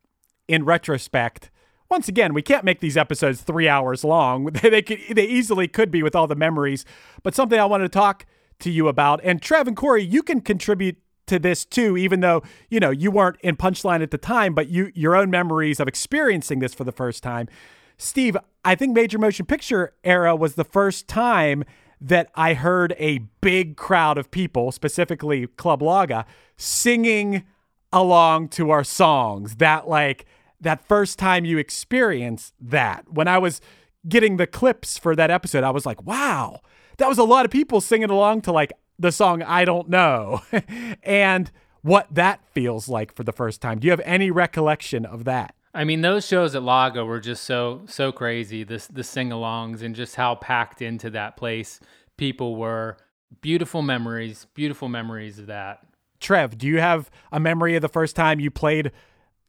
[0.47, 1.51] in retrospect
[1.91, 4.51] once again, we can't make these episodes three hours long.
[4.63, 6.85] They, could, they easily could be with all the memories.
[7.23, 8.27] But something I wanted to talk
[8.61, 12.43] to you about, and Trev and Cory, you can contribute to this too, even though
[12.69, 15.89] you know you weren't in Punchline at the time, but you your own memories of
[15.89, 17.49] experiencing this for the first time.
[17.97, 21.65] Steve, I think Major Motion Picture era was the first time
[22.01, 26.25] that I heard a big crowd of people, specifically Club Laga,
[26.57, 27.45] singing
[27.93, 29.57] along to our songs.
[29.57, 30.27] That like
[30.65, 33.11] that first time you experience that.
[33.11, 33.61] When I was
[34.09, 36.61] getting the clips for that episode, I was like, wow,
[36.99, 40.43] that was a lot of people singing along to like the song I don't know.
[41.03, 41.51] and
[41.83, 43.79] what that feels like for the first time.
[43.79, 45.55] Do you have any recollection of that?
[45.75, 48.65] I mean, those shows at Laga were just so so crazy.
[48.65, 51.81] The the sing-alongs and just how packed into that place
[52.17, 52.97] people were.
[53.41, 55.81] Beautiful memories, beautiful memories of that.
[56.21, 58.93] Trev, do you have a memory of the first time you played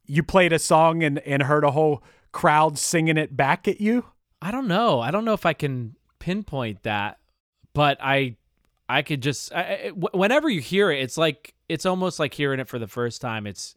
[0.08, 4.06] you played a song and, and heard a whole crowd singing it back at you?
[4.42, 5.00] I don't know.
[5.00, 7.18] I don't know if I can pinpoint that,
[7.74, 8.36] but I,
[8.88, 12.68] I could just I, whenever you hear it, it's like it's almost like hearing it
[12.68, 13.48] for the first time.
[13.48, 13.76] It's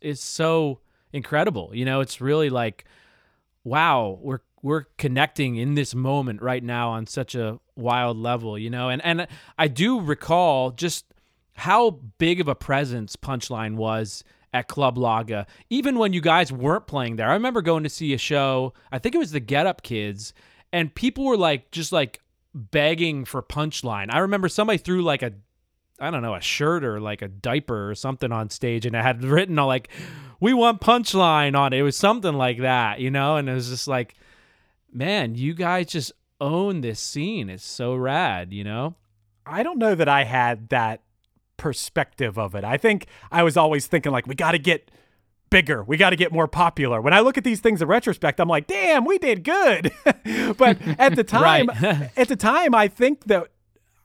[0.00, 0.80] it's so
[1.12, 1.70] incredible.
[1.72, 2.84] You know, it's really like,
[3.64, 8.58] wow, we're we're connecting in this moment right now on such a wild level.
[8.58, 9.26] You know, and and
[9.58, 11.06] I do recall just
[11.56, 14.24] how big of a presence Punchline was
[14.54, 17.28] at Club Laga, even when you guys weren't playing there.
[17.28, 20.32] I remember going to see a show, I think it was the Get Up Kids,
[20.72, 22.22] and people were like just like
[22.54, 24.06] begging for Punchline.
[24.10, 25.32] I remember somebody threw like a
[26.00, 29.02] I don't know, a shirt or like a diaper or something on stage and it
[29.02, 29.88] had written all like
[30.40, 31.78] we want punchline on it.
[31.78, 34.14] It was something like that, you know, and it was just like
[34.92, 37.48] man, you guys just own this scene.
[37.48, 38.94] It's so rad, you know?
[39.46, 41.00] I don't know that I had that
[41.56, 42.64] perspective of it.
[42.64, 44.90] I think I was always thinking like we got to get
[45.54, 45.84] bigger.
[45.84, 47.00] We got to get more popular.
[47.00, 49.92] When I look at these things in retrospect, I'm like, "Damn, we did good."
[50.56, 51.70] but at the time,
[52.16, 53.48] at the time I think that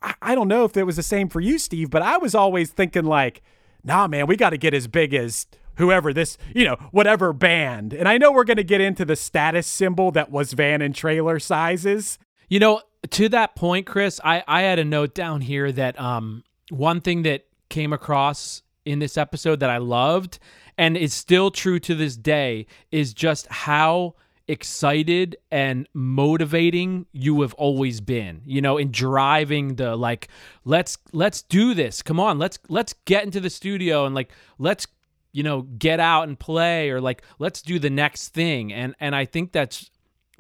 [0.02, 2.36] I, I don't know if it was the same for you, Steve, but I was
[2.36, 3.42] always thinking like,
[3.84, 7.94] "Nah, man, we got to get as big as whoever this, you know, whatever band."
[7.94, 10.94] And I know we're going to get into the status symbol that was van and
[10.94, 12.20] trailer sizes.
[12.48, 16.44] You know, to that point, Chris, I, I had a note down here that um
[16.70, 20.40] one thing that came across in this episode that I loved
[20.78, 24.16] and is still true to this day is just how
[24.48, 30.28] excited and motivating you have always been you know in driving the like
[30.66, 32.02] let's let's do this.
[32.02, 34.88] Come on let's let's get into the studio and like let's
[35.34, 38.74] you know get out and play or like let's do the next thing.
[38.74, 39.92] And and i think that's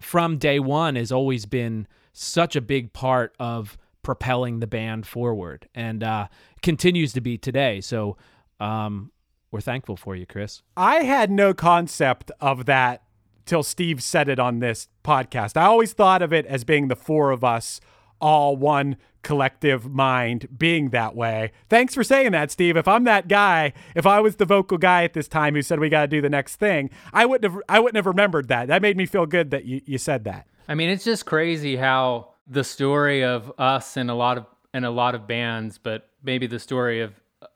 [0.02, 5.68] from day one has always been such a big part of propelling the band forward
[5.76, 6.28] and uh
[6.62, 8.16] continues to be today so
[8.60, 9.12] um
[9.52, 13.04] we're thankful for you chris I had no concept of that
[13.50, 15.58] till Steve said it on this podcast.
[15.58, 17.82] I always thought of it as being the four of us,
[18.22, 21.52] all one collective mind, being that way.
[21.68, 22.78] Thanks for saying that, Steve.
[22.78, 25.80] If I'm that guy, if I was the vocal guy at this time who said
[25.80, 27.62] we got to do the next thing, I wouldn't have.
[27.68, 28.68] I wouldn't have remembered that.
[28.68, 30.48] That made me feel good that you, you said that.
[30.68, 34.86] I mean, it's just crazy how the story of us and a lot of and
[34.86, 37.14] a lot of bands, but maybe the story of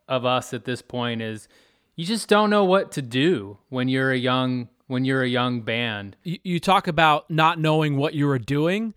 [0.07, 1.47] of us at this point is
[1.95, 5.61] you just don't know what to do when you're a young when you're a young
[5.61, 6.15] band.
[6.23, 8.93] you, you talk about not knowing what you were doing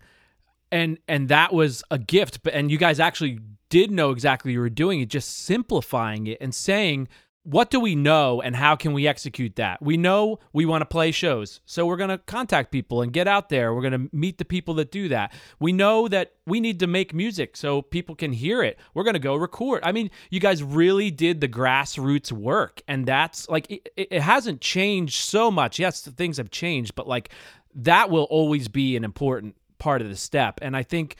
[0.71, 4.59] and and that was a gift but and you guys actually did know exactly you
[4.59, 7.07] were doing it just simplifying it and saying
[7.49, 9.81] what do we know and how can we execute that?
[9.81, 13.25] We know we want to play shows so we're going to contact people and get
[13.25, 13.73] out there.
[13.73, 15.33] We're going to meet the people that do that.
[15.57, 18.77] We know that we need to make music so people can hear it.
[18.93, 19.81] We're going to go record.
[19.85, 24.59] I mean you guys really did the grassroots work and that's like it, it hasn't
[24.59, 25.79] changed so much.
[25.79, 27.29] Yes things have changed but like
[27.75, 30.59] that will always be an important part of the step.
[30.61, 31.15] And I think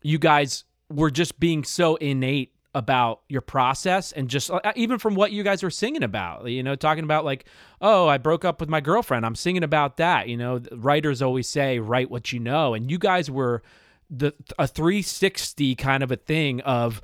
[0.00, 5.16] you guys were just being so innate about your process and just uh, even from
[5.16, 7.44] what you guys were singing about, you know, talking about like,
[7.80, 9.26] oh, I broke up with my girlfriend.
[9.26, 10.28] I'm singing about that.
[10.28, 12.74] You know, writers always say, write what you know.
[12.74, 13.62] And you guys were
[14.08, 17.02] the a 360 kind of a thing of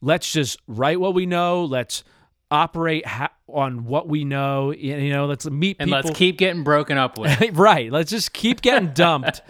[0.00, 1.64] let's just write what we know.
[1.64, 2.04] Let's
[2.48, 4.70] operate ha- on what we know.
[4.70, 6.02] You know, let's meet And people.
[6.04, 7.40] let's keep getting broken up with.
[7.54, 7.90] right.
[7.90, 9.40] Let's just keep getting dumped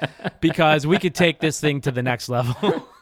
[0.40, 2.88] because we could take this thing to the next level.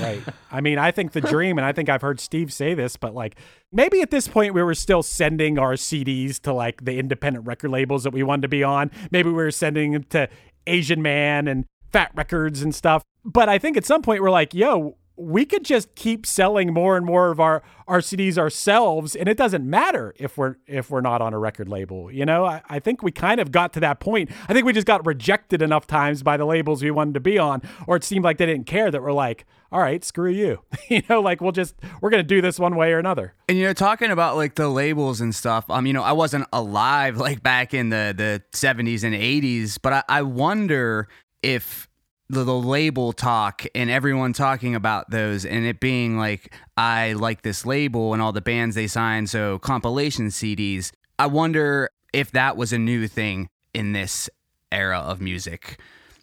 [0.00, 0.22] Right.
[0.50, 3.14] I mean, I think the dream, and I think I've heard Steve say this, but
[3.14, 3.36] like
[3.72, 7.70] maybe at this point we were still sending our CDs to like the independent record
[7.70, 8.90] labels that we wanted to be on.
[9.10, 10.28] Maybe we were sending them to
[10.66, 13.02] Asian Man and Fat Records and stuff.
[13.24, 16.96] But I think at some point we're like, yo, we could just keep selling more
[16.96, 21.00] and more of our, our CDs ourselves, and it doesn't matter if we're if we're
[21.00, 22.10] not on a record label.
[22.10, 24.30] You know, I, I think we kind of got to that point.
[24.48, 27.38] I think we just got rejected enough times by the labels we wanted to be
[27.38, 30.62] on, or it seemed like they didn't care that we're like, all right, screw you.
[30.88, 33.34] you know, like we'll just we're gonna do this one way or another.
[33.48, 35.68] And you know, talking about like the labels and stuff.
[35.70, 39.92] Um, you know, I wasn't alive like back in the the seventies and eighties, but
[39.92, 41.08] I, I wonder
[41.42, 41.85] if
[42.28, 47.42] the, the label talk and everyone talking about those and it being like I like
[47.42, 50.90] this label and all the bands they signed, so compilation CDs.
[51.18, 54.28] I wonder if that was a new thing in this
[54.72, 55.80] era of music.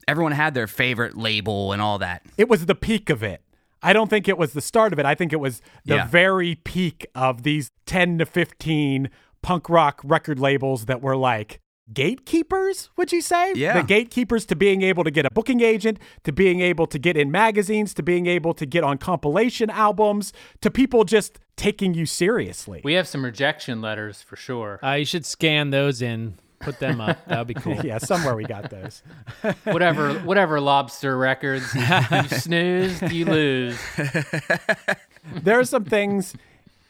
[0.07, 2.23] Everyone had their favorite label and all that.
[2.37, 3.41] it was the peak of it.
[3.81, 5.05] I don't think it was the start of it.
[5.05, 6.07] I think it was the Yeah.
[6.07, 9.09] very peak of these 10 to 15
[9.41, 11.59] punk rock record labels that were like
[11.91, 13.53] gatekeepers, would you say?
[13.55, 13.81] Yeah.
[13.81, 17.17] The gatekeepers to being able to get a booking agent, to being able to get
[17.17, 22.05] in magazines, to being able to get on compilation albums, to people just taking you
[22.05, 22.81] seriously.
[22.83, 24.79] We have some rejection letters for sure.
[24.83, 27.25] Uh, you should scan those in, put them up.
[27.25, 27.75] That would be cool.
[27.83, 29.03] yeah, somewhere we got those.
[29.65, 33.79] whatever whatever lobster records you snoozed you lose
[35.41, 36.35] there are some things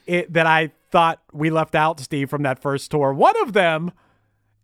[0.06, 3.14] it, that I thought we left out, Steve, from that first tour.
[3.14, 3.92] One of them,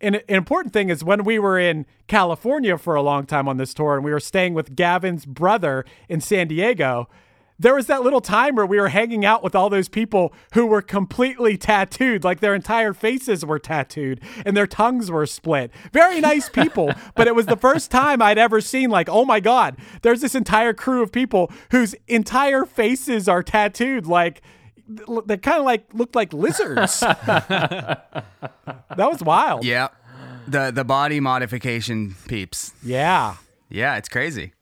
[0.01, 3.57] an, an important thing, is when we were in California for a long time on
[3.57, 7.07] this tour and we were staying with Gavin's brother in San Diego.
[7.61, 10.65] There was that little time where we were hanging out with all those people who
[10.65, 15.69] were completely tattooed, like their entire faces were tattooed and their tongues were split.
[15.91, 19.41] Very nice people, but it was the first time I'd ever seen, like, oh my
[19.41, 24.05] God, there's this entire crew of people whose entire faces are tattooed.
[24.05, 24.41] Like,
[25.25, 26.99] they kind of like looked like lizards.
[27.01, 28.03] that
[28.97, 29.63] was wild.
[29.65, 29.89] Yeah.
[30.47, 32.73] The the body modification peeps.
[32.83, 33.35] Yeah.
[33.69, 34.53] Yeah, it's crazy.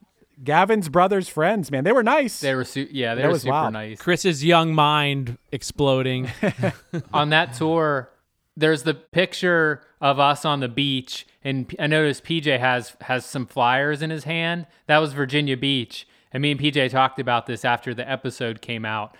[0.43, 2.41] Gavin's brother's friends, man, they were nice.
[2.41, 3.73] they were su- yeah they That were was super wild.
[3.73, 6.29] nice Chris's young mind exploding.
[7.13, 8.09] on that tour
[8.55, 13.45] there's the picture of us on the beach and I noticed pj has has some
[13.45, 17.63] flyers in his hand that was virginia beach and me and pj talked about this
[17.63, 19.15] after the episode came out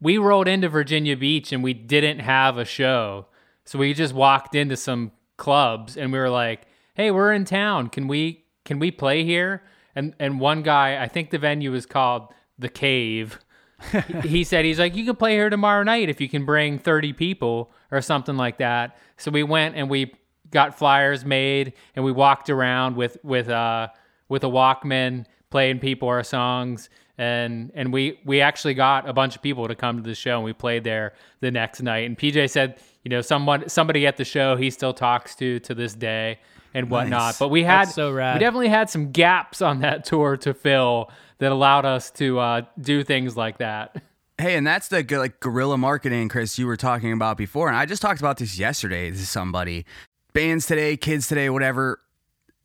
[0.00, 3.26] we rolled into virginia beach and we didn't have a show.
[3.64, 7.88] So we just walked into some clubs and we were like hey we're in town.
[7.88, 9.62] Can we can we play here?
[9.94, 13.38] And and one guy i think the venue was called the cave.
[14.24, 17.14] He said he's like you can play here tomorrow night if you can bring 30
[17.14, 18.98] people or something like that.
[19.16, 20.12] So we went and we
[20.50, 23.88] got flyers made and we walked around with with uh
[24.28, 26.88] with a Walkman playing people our songs
[27.20, 30.36] and and we we actually got a bunch of people to come to the show
[30.36, 34.16] and we played there the next night and PJ said you know someone somebody at
[34.16, 36.38] the show he still talks to to this day
[36.72, 37.38] and whatnot Nice.
[37.38, 38.36] but we had That's so rad.
[38.36, 42.62] we definitely had some gaps on that tour to fill that allowed us to uh,
[42.80, 44.02] do things like that
[44.38, 47.68] Hey, and that's the like guerrilla marketing, Chris, you were talking about before.
[47.68, 49.84] And I just talked about this yesterday to somebody.
[50.32, 52.00] Bands today, kids today, whatever,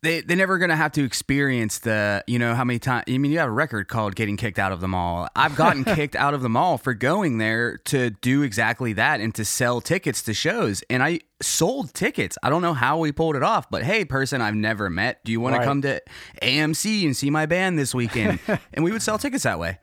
[0.06, 3.04] they they're never gonna have to experience the you know how many times.
[3.08, 5.84] I mean, you have a record called "Getting Kicked Out of the Mall." I've gotten
[5.96, 9.80] kicked out of the mall for going there to do exactly that and to sell
[9.80, 12.38] tickets to shows, and I sold tickets.
[12.42, 15.32] I don't know how we pulled it off, but hey, person I've never met, do
[15.32, 15.60] you want Right.
[15.62, 16.00] to come to
[16.42, 18.38] AMC and see my band this weekend?
[18.72, 19.78] and we would sell tickets that way.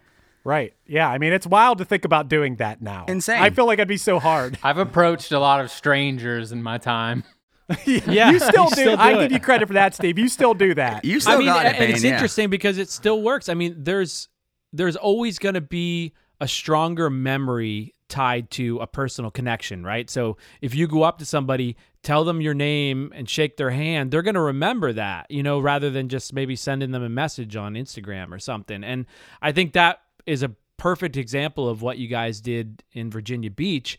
[0.45, 0.73] Right.
[0.87, 1.07] Yeah.
[1.09, 3.05] I mean, it's wild to think about doing that now.
[3.07, 3.41] Insane.
[3.41, 4.57] I feel like I'd be so hard.
[4.61, 7.23] I've approached a lot of strangers in my time
[7.85, 8.75] Yeah, you still you do.
[8.75, 9.19] still do I it.
[9.23, 10.19] give you credit for that, Steve.
[10.19, 11.05] You still do that.
[11.05, 12.13] You still I mean, got it, and it's yeah.
[12.13, 13.49] interesting because it still works.
[13.49, 14.29] I mean, there's
[14.73, 20.09] there's always going to be a stronger memory tied to a personal connection, right?
[20.09, 24.11] So if you go up to somebody, tell them your name and shake their hand,
[24.11, 27.55] they're going to remember that, you know, rather than just maybe sending them a message
[27.55, 28.83] on Instagram or something.
[28.83, 29.05] And
[29.41, 33.97] I think that is a perfect example of what you guys did in Virginia Beach.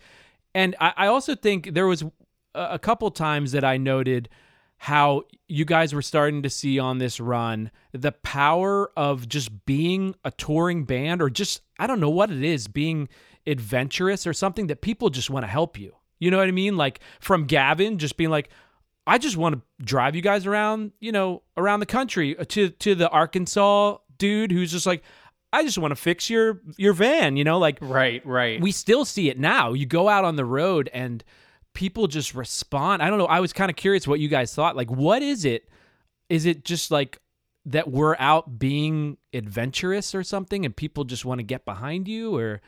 [0.54, 2.04] And I, I also think there was
[2.54, 4.28] a, couple times that I noted
[4.76, 10.14] how you guys were starting to see on this run the power of just being
[10.24, 13.08] a touring band or just I don't know what it is being
[13.46, 15.94] adventurous or something that people just want to help you.
[16.18, 16.76] You know what I mean?
[16.76, 18.50] Like from Gavin just being like
[19.06, 22.70] I just want to drive you guys around, you know, around the country uh, to
[22.70, 25.02] to the Arkansas dude who's just like
[25.52, 29.04] I just want to fix your your van, you know, like right right we still
[29.04, 29.72] see it now.
[29.72, 31.22] You go out on the road and
[31.74, 33.02] people just respond.
[33.02, 33.26] I don't know.
[33.26, 34.76] I was kind of curious what you guys thought.
[34.76, 35.68] Like, what is it?
[36.30, 37.20] Is it just like
[37.66, 42.36] that we're out being adventurous or something and people just want to get behind you
[42.36, 42.60] or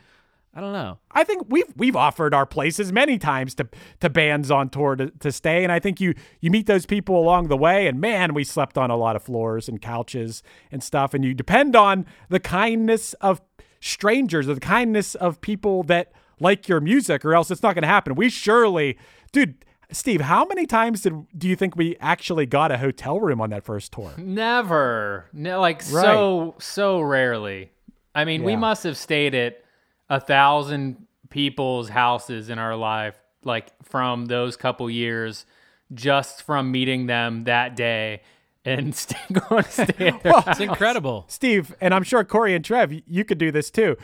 [0.55, 0.99] I don't know.
[1.11, 3.69] I think we've we've offered our places many times to
[4.01, 7.19] to bands on tour to, to stay, and I think you you meet those people
[7.19, 10.43] along the way, and man, we slept on a lot of floors and couches
[10.73, 13.43] and stuff, and you depend on the kindness of
[13.81, 17.83] strangers or the kindness of people that like your music, or else it's not going
[17.83, 18.15] to happen.
[18.15, 18.99] We surely,
[19.33, 19.65] dude.
[19.93, 23.51] Steve, how many times did do you think we actually got a hotel room on
[23.51, 24.13] that first tour?
[24.19, 25.27] Never.
[25.33, 27.71] No, like so so rarely.
[28.13, 29.63] I mean, we must have stayed at
[30.11, 33.15] a thousand people's houses in our life,
[33.45, 35.47] like from those couple years,
[35.95, 38.23] just from meeting them that day
[38.65, 41.25] and stay, going to stay at their It's incredible.
[41.29, 43.97] Steve, and I'm sure Cory and Trev, you could do this too.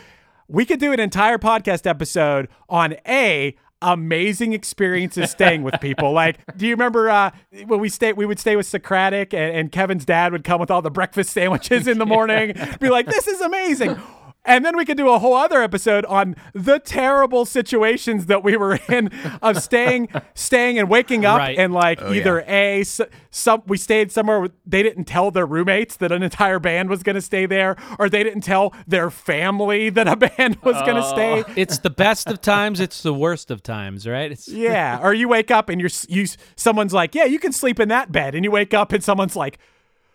[0.52, 6.12] We could do an entire podcast episode on a amazing experiences staying with people.
[6.22, 7.30] Like, do you remember uh,
[7.66, 8.12] when we stay?
[8.12, 11.30] We would stay with Socratic, and, and Kevin's dad would come with all the breakfast
[11.30, 12.54] sandwiches in the morning.
[12.80, 13.96] be like, "This is amazing."
[14.44, 18.56] And then we could do a whole other episode on the terrible situations that we
[18.56, 19.08] were in
[19.40, 21.56] of staying, staying and waking up Right.
[21.56, 22.82] and like Oh, either a
[23.30, 27.14] some we stayed somewhere they didn't tell their roommates that an entire band was going
[27.14, 31.04] to stay there, or they didn't tell their family that a band was going to
[31.04, 31.12] oh.
[31.12, 31.44] stay.
[31.56, 34.32] It's the best of times, it's the worst of times, right?
[34.32, 36.26] It's Yeah, or you wake up and you're you
[36.56, 39.36] someone's like, yeah, you can sleep in that bed, and you wake up and someone's
[39.36, 39.58] like.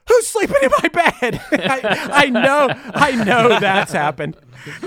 [0.08, 1.41] Who's sleeping in my bed?
[1.51, 4.38] I, I know, I know that's happened.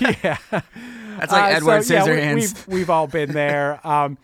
[0.00, 2.34] yeah, That's like Uh, Edward so, yeah, we- Scissorhands.
[2.34, 3.80] we've, we've all been there.
[3.86, 4.18] Um,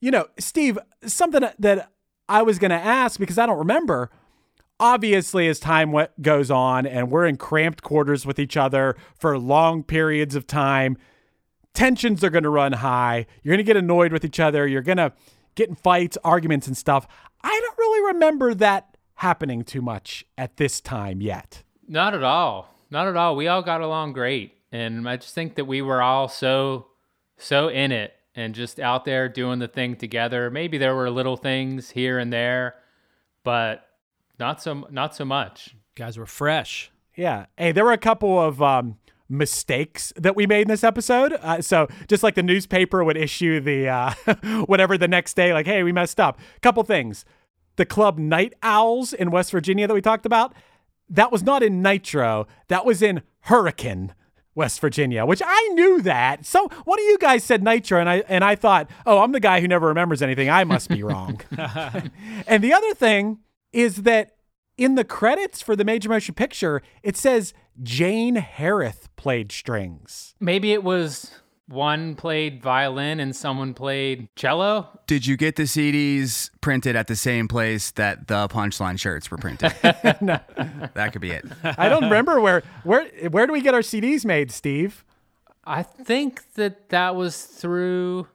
[0.00, 1.90] you know, Steve, something that
[2.28, 4.10] I was going to ask because I don't remember.
[4.80, 5.92] Obviously, as time
[6.22, 10.96] goes on and we're in cramped quarters with each other for long periods of time,
[11.74, 13.26] tensions are going to run high.
[13.42, 14.68] You're going to get annoyed with each other.
[14.68, 15.12] You're going to
[15.56, 17.08] get in fights, arguments, and stuff.
[17.42, 21.62] I don't really remember that happening too much at this time yet.
[21.88, 22.74] Not at all.
[22.90, 23.34] Not at all.
[23.36, 24.54] We all got along great.
[24.70, 26.86] And I just think that we were all so,
[27.36, 30.50] so in it and just out there doing the thing together.
[30.50, 32.76] Maybe there were little things here and there,
[33.42, 33.86] but
[34.38, 35.74] not so, not so much.
[35.96, 36.90] guys were fresh.
[37.16, 37.46] Yeah.
[37.56, 38.98] Hey, there were a couple of um,
[39.28, 41.32] mistakes that we made in this episode.
[41.32, 44.12] Uh, so just like the newspaper would issue the uh,
[44.66, 46.38] whatever the next day, like, hey, we messed up.
[46.62, 47.24] Couple things.
[47.78, 50.52] The club Night Owls in West Virginia that we talked about,
[51.08, 52.46] that was not in Nitro.
[52.66, 54.14] That was in Hurricane.
[54.54, 56.44] West Virginia, which I knew that.
[56.44, 59.38] So one of you guys said Nitro, and I and I thought, oh, I'm the
[59.38, 60.50] guy who never remembers anything.
[60.50, 61.40] I must be wrong.
[62.48, 63.38] and the other thing
[63.72, 64.32] is that
[64.76, 67.54] in the credits for the major motion picture, it says
[67.84, 70.34] Jane Harith played strings.
[70.40, 71.30] Maybe it was
[71.68, 74.88] one played violin and someone played cello.
[75.06, 79.36] Did you get the CDs printed at the same place that the punchline shirts were
[79.36, 79.72] printed?
[79.82, 81.44] That could be it.
[81.64, 85.04] I don't remember where where where do we get our CDs made, Steve?
[85.64, 88.26] I think that that was through.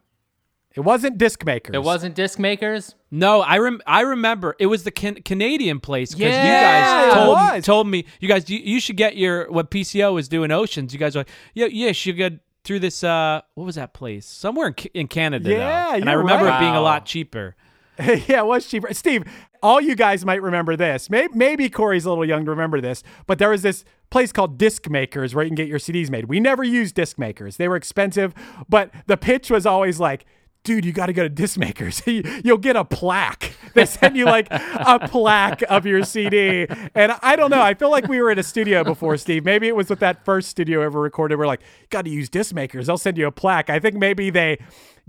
[0.75, 1.75] It wasn't disc makers.
[1.75, 2.95] It wasn't disc makers.
[3.11, 7.13] No, I rem- I remember it was the can- Canadian place because Yeah, you guys
[7.55, 10.93] told, told me you guys you, you should get your what PCO is doing Oceans.
[10.93, 12.33] You guys were like yeah yeah you should get
[12.63, 15.55] through this uh what was that place somewhere in, Ca- in Canada though.
[15.55, 16.57] Yeah, and I you're remember right.
[16.57, 17.55] it being a lot cheaper.
[17.99, 18.91] yeah, it was cheaper.
[18.93, 19.23] Steve,
[19.61, 21.09] all you guys might remember this.
[21.09, 24.57] Maybe, maybe Cory's a little young to remember this, but there was this place called
[24.57, 26.25] Disc Makers where you can get your CDs made.
[26.25, 27.57] We never used Disc Makers.
[27.57, 28.33] They were expensive,
[28.67, 30.25] but the pitch was always like,
[30.63, 32.01] dude, you got to go to Disc Makers.
[32.05, 33.53] You'll get a plaque.
[33.73, 36.67] They send you like a plaque of your CD.
[36.95, 37.61] And I don't know.
[37.61, 39.43] I feel like we were in a studio before, Steve.
[39.43, 41.37] Maybe it was with that first studio ever recorded.
[41.37, 42.87] We're like, got to use Disc Makers.
[42.87, 43.69] They'll send you a plaque.
[43.69, 44.59] I think maybe they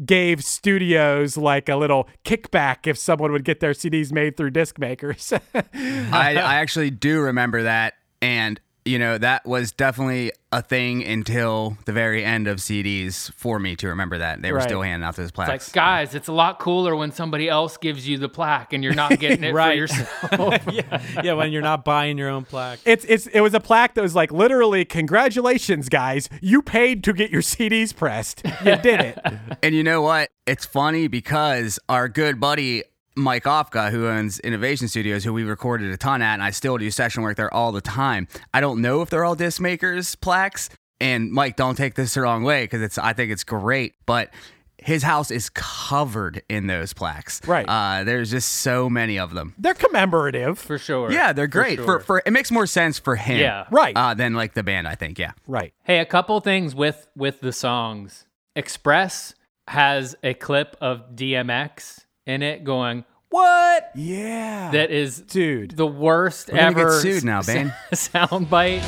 [0.04, 4.78] gave studios like a little kickback if someone would get their CDs made through disc
[4.78, 5.32] makers.
[5.54, 7.94] I, I actually do remember that.
[8.20, 13.58] And, you know, that was definitely a thing until the very end of CDs for
[13.58, 14.40] me to remember that.
[14.42, 14.68] They were Right.
[14.68, 15.68] still handing out those It's plaques.
[15.68, 18.94] like, guys, it's a lot cooler when somebody else gives you the plaque and you're
[18.94, 19.76] not getting it for Right.
[19.78, 20.08] yourself.
[20.72, 22.78] yeah yeah when you're not buying your own plaque.
[22.84, 27.12] it's it's it was a plaque that was like literally congratulations guys, you paid to
[27.12, 28.42] get your CDs pressed.
[28.64, 29.18] You did it.
[29.62, 30.28] And you know what?
[30.46, 32.84] It's funny because our good buddy
[33.16, 36.78] Mike Ofca, who owns Innovation Studios, who we recorded a ton at, and I still
[36.78, 38.26] do session work there all the time.
[38.52, 40.70] I don't know if they're all disc makers plaques.
[41.00, 44.30] And Mike, don't take this the wrong way because it's I think it's great, but
[44.78, 47.40] his house is covered in those plaques.
[47.46, 47.66] Right.
[47.66, 49.54] Uh, there's just so many of them.
[49.58, 50.58] They're commemorative.
[50.58, 51.10] for sure.
[51.10, 51.78] Yeah, they're great.
[51.78, 52.00] For, sure.
[52.00, 53.38] for it makes more sense for him.
[53.40, 53.66] Yeah.
[53.70, 53.96] Right.
[53.96, 55.18] Uh, than like the band, I think.
[55.18, 55.32] Yeah.
[55.46, 55.72] right.
[55.82, 58.26] Hey, a couple things with with the songs.
[58.56, 59.34] Express
[59.68, 64.70] has a clip of DMX in it going, "What?" Yeah.
[64.72, 65.72] That is dude.
[65.72, 67.72] the worst We're ever get sued now, Bane.
[67.92, 68.82] sound bite.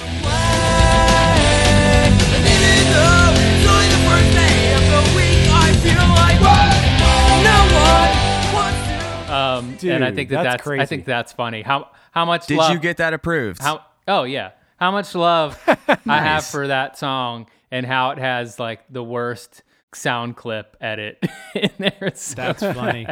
[9.29, 10.83] Um, and I think that that's that's, crazy.
[10.83, 11.63] I think that's funny.
[11.63, 13.61] How how much Did love, you get that approved?
[13.61, 15.59] how oh yeah how much love
[16.07, 19.63] I have for that song and how it has like the worst
[19.97, 21.25] sound clip edit
[21.55, 21.99] in there.
[22.03, 23.07] It's so- That's funny.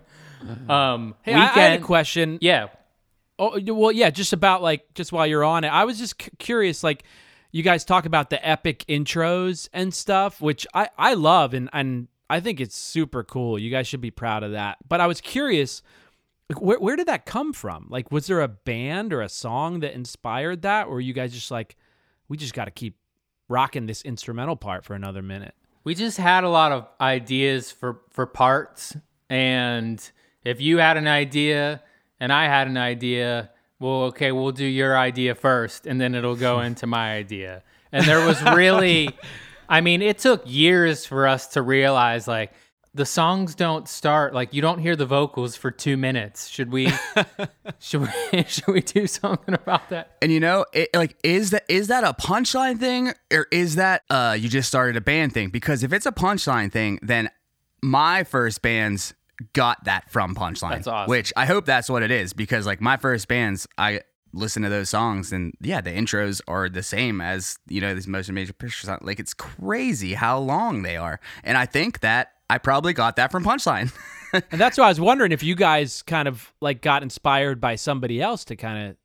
[0.68, 2.38] um, Hey, I, I had a question.
[2.40, 2.68] Yeah,
[3.42, 6.30] Oh, well, yeah, just about like just while you're on it, I was just c-
[6.38, 6.84] curious.
[6.84, 7.04] Like,
[7.52, 12.08] you guys talk about the epic intros and stuff, which I I love, and and
[12.28, 13.58] I think it's super cool.
[13.58, 14.76] You guys should be proud of that.
[14.86, 15.80] But I was curious,
[16.50, 17.86] like, where where did that come from?
[17.88, 21.32] Like, was there a band or a song that inspired that, or were you guys
[21.32, 21.76] just like,
[22.28, 22.98] we just got to keep
[23.48, 25.54] rocking this instrumental part for another minute?
[25.84, 28.96] We just had a lot of ideas for for parts,
[29.28, 30.10] and
[30.44, 31.82] if you had an idea
[32.18, 36.36] and I had an idea, well, okay, we'll do your idea first, and then it'll
[36.36, 37.62] go into my idea.
[37.92, 39.10] And there was really,
[39.68, 42.52] I mean, it took years for us to realize like
[42.92, 46.48] the songs don't start like you don't hear the vocals for two minutes.
[46.48, 46.92] Should we?
[47.78, 48.44] should we?
[48.46, 50.16] Should we do something about that?
[50.22, 54.02] And you know, it, like, is that is that a punchline thing, or is that
[54.10, 55.50] uh you just started a band thing?
[55.50, 57.30] Because if it's a punchline thing, then
[57.82, 59.14] my first bands
[59.52, 60.70] got that from punchline.
[60.70, 61.10] That's awesome.
[61.10, 64.00] Which I hope that's what it is, because like my first bands, I
[64.32, 68.08] listen to those songs, and yeah, the intros are the same as you know these
[68.08, 68.90] motion major pictures.
[69.00, 73.30] Like it's crazy how long they are, and I think that I probably got that
[73.30, 73.92] from punchline.
[74.32, 77.74] And that's why I was wondering if you guys kind of like got inspired by
[77.74, 78.96] somebody else to kind of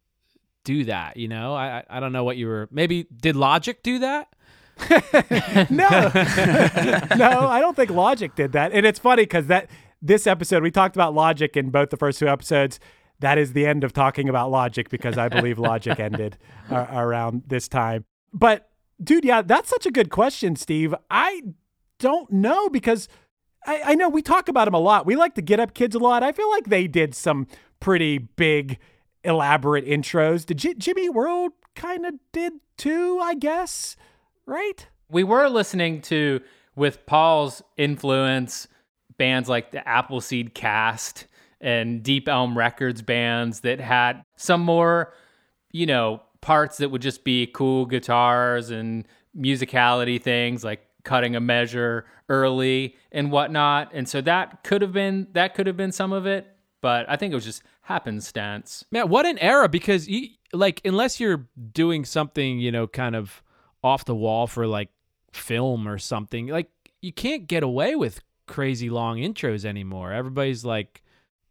[0.64, 1.18] do that.
[1.18, 2.70] You know, I I- I don't know what you were.
[2.72, 4.28] Maybe did Logic do that?
[5.72, 5.90] No,
[7.18, 8.72] no, I don't think Logic did that.
[8.72, 9.68] And it's funny because that
[10.00, 12.80] this episode we talked about Logic in both the first two episodes.
[13.20, 16.38] That is the end of talking about Logic because I believe Logic ended
[16.70, 18.06] uh, around this time.
[18.32, 18.70] But
[19.04, 20.94] dude, yeah, that's such a good question, Steve.
[21.10, 21.42] I
[21.98, 23.08] don't know because
[23.66, 25.06] I, I know we talk about them a lot.
[25.06, 26.24] We like the Get Up Kids a lot.
[26.24, 27.48] I feel like they did some
[27.80, 28.78] pretty big,
[29.24, 30.46] elaborate intros.
[30.46, 33.20] Did J- Jimmy World kind of did too?
[33.22, 33.96] I guess,
[34.46, 34.88] right?
[35.10, 36.42] we were listening to
[36.76, 38.68] with Paul's influence
[39.18, 41.28] bands like the Appleseed Cast
[41.62, 45.14] and Deep Elm Records bands that had some more,
[45.72, 49.08] you know, parts that would just be cool guitars and
[49.38, 53.92] musicality things like cutting a measure early and whatnot.
[53.94, 56.48] And so that could have been that could have been some of it.
[56.82, 58.84] but I think it was just happenstance.
[58.92, 59.70] Man, what an era!
[59.70, 63.42] Because you like, unless you're doing something, you know, kind of
[63.84, 64.90] off the wall for like
[65.32, 66.70] film or something, like
[67.02, 70.12] you can't get away with crazy long intros anymore.
[70.12, 71.04] Everybody's like,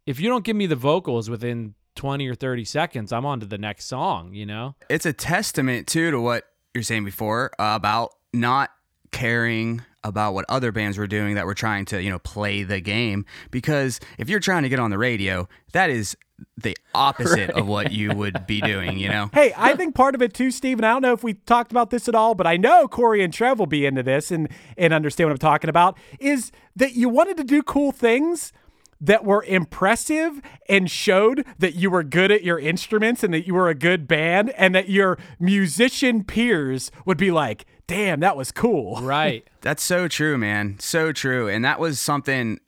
[0.05, 3.45] if you don't give me the vocals within 20 or 30 seconds, I'm on to
[3.45, 4.75] the next song, you know?
[4.89, 8.69] it's a testament too to what you're saying before uh, about not
[9.11, 12.79] caring about what other bands were doing that were trying to you know play the
[12.79, 13.25] game.
[13.51, 16.15] Because if you're trying to get on the radio that is
[16.57, 19.29] the opposite of what you would be doing you know?
[19.33, 21.71] Hey, I think part of it too, Steve, and I don't know if we talked
[21.71, 24.49] about this at all, but I know Cory and Trev will be into this and,
[24.77, 28.53] and understand what I'm talking about, is that you wanted to do cool things
[29.01, 33.53] that were impressive and showed that you were good at your instruments and that you
[33.53, 38.51] were a good band and that your musician peers would be like, damn, that was
[38.51, 39.01] cool.
[39.05, 39.47] Right.
[39.61, 40.77] That's so true, man.
[40.79, 41.47] So true.
[41.47, 42.59] And that was something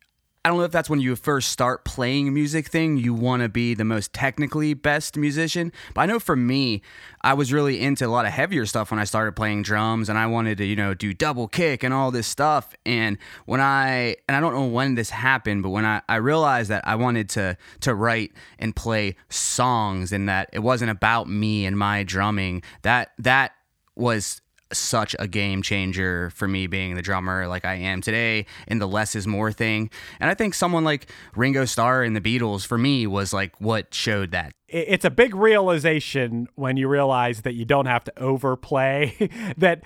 [0.47, 3.43] I don't know if that's when you first start playing a music thing, you want
[3.43, 5.73] to be the most technically best musician.
[5.93, 6.83] But I know for me,
[7.19, 10.17] I was really into a lot of heavier stuff when I started playing drums and
[10.17, 12.73] I wanted to, you know, do double kick and all this stuff.
[12.85, 16.69] And when I and I don't know when this happened, but when I, I realized
[16.69, 21.65] that I wanted to to write and play songs and that it wasn't about me
[21.65, 23.51] and my drumming, that that
[23.97, 24.39] was
[24.71, 28.87] such a game changer for me being the drummer like I am today in the
[28.87, 29.89] less is more thing.
[30.19, 33.93] And I think someone like Ringo Starr and the Beatles for me was like what
[33.93, 34.53] showed that.
[34.67, 39.83] it's a big realization when you realize that you don't have to overplay that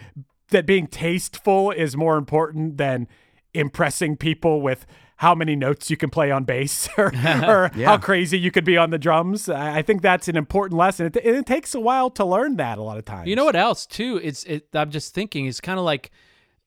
[0.50, 3.08] that being tasteful is more important than
[3.54, 4.86] impressing people with
[5.22, 8.76] how many notes you can play on bass or, or how crazy you could be
[8.76, 9.48] on the drums.
[9.48, 11.06] I I think that's an important lesson.
[11.06, 13.28] It, it takes a while to learn that a lot of times.
[13.28, 14.20] You know what else too?
[14.24, 15.46] It's it, I'm just thinking.
[15.46, 16.10] It's kind of like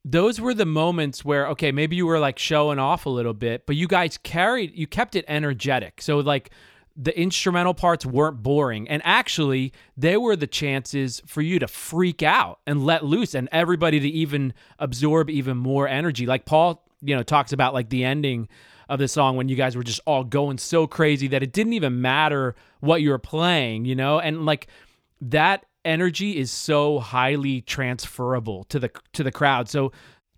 [0.04, 3.66] those were the moments where okay, maybe you were like showing off a little bit,
[3.66, 6.00] but you guys carried, you kept it energetic.
[6.00, 6.50] So like
[6.96, 12.22] the instrumental parts weren't boring, and actually they were the chances for you to freak
[12.22, 16.24] out and let loose, and everybody to even absorb even more energy.
[16.24, 18.48] Like Paul, you know, talks about like the ending
[18.88, 21.72] of the song when you guys were just all going so crazy that it didn't
[21.72, 24.66] even matter what you were playing, you know, and like
[25.20, 29.68] that energy is so highly transferable to the to the crowd.
[29.68, 29.92] So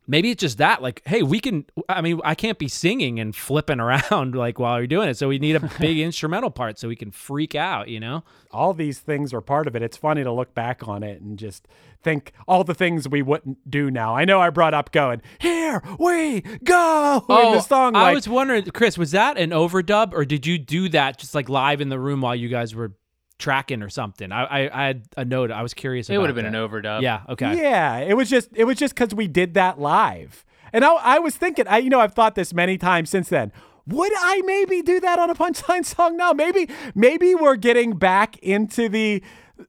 [0.07, 3.35] maybe it's just that like hey we can i mean i can't be singing and
[3.35, 6.89] flipping around like while you're doing it so we need a big instrumental part so
[6.89, 8.23] we can freak out you know
[8.57, 9.83] all these things are part of it.
[9.83, 11.69] It's funny to look back on it and just
[12.03, 14.17] think all the things we wouldn't do now.
[14.17, 17.95] I know I brought up going, here we go in the oh, song.
[17.95, 21.35] Oh, i was wondering chris was that an overdub or did you do that just
[21.35, 22.93] like live in the room while you guys were
[23.39, 26.37] tracking or something i i, I had a note i was curious It would have
[26.37, 26.55] been that.
[26.55, 27.03] an overdub.
[27.03, 30.85] yeah okay Yeah, it was just it was just because we did that live, and
[30.85, 33.53] I, I was thinking, I you know I've thought this many times since then.
[33.89, 36.33] Would I maybe do that on a punchline song now?
[36.33, 39.23] Maybe maybe we're getting back into the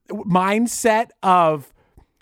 [0.09, 1.74] mindset of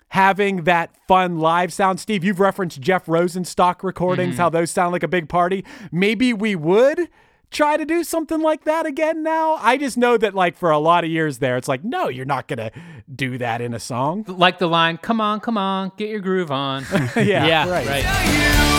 [0.08, 2.00] having that fun live sound.
[2.00, 4.42] Steve, you've referenced Jeff Rosenstock recordings, mm-hmm.
[4.42, 5.64] how those sound like a big party.
[5.90, 7.08] Maybe we would
[7.50, 9.54] try to do something like that again now.
[9.54, 12.24] I just know that like for a lot of years there, it's like, no, you're
[12.24, 12.70] not gonna
[13.14, 14.24] do that in a song.
[14.28, 16.84] Like the line, come on, come on, get your groove on.
[17.16, 17.86] yeah, yeah right.
[17.86, 18.76] right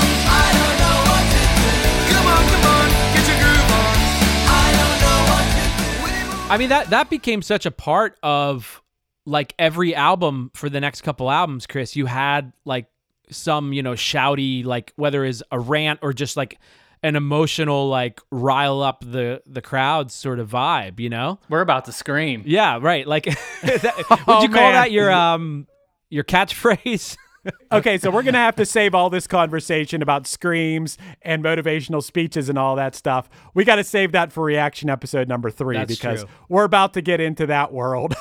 [6.49, 8.82] I mean that that became such a part of
[9.26, 11.97] like every album for the next couple albums, Chris.
[11.97, 12.86] You had like
[13.30, 16.57] some, you know, shouty like whether it's a rant or just like
[17.03, 21.39] an emotional like rile up the the crowd sort of vibe, you know?
[21.49, 22.43] We're about to scream.
[22.45, 23.07] Yeah, right.
[23.07, 23.25] Like
[23.63, 24.73] that, would Oh, you call man.
[24.73, 25.67] that your um
[26.09, 27.17] your catchphrase?
[27.71, 32.49] Okay, so we're gonna have to save all this conversation about screams and motivational speeches
[32.49, 33.29] and all that stuff.
[33.53, 36.31] We got to save that for reaction episode number three That's because true.
[36.49, 38.15] we're about to get into that world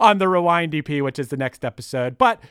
[0.00, 2.18] on the Rewind EP, which is the next episode.
[2.18, 2.42] But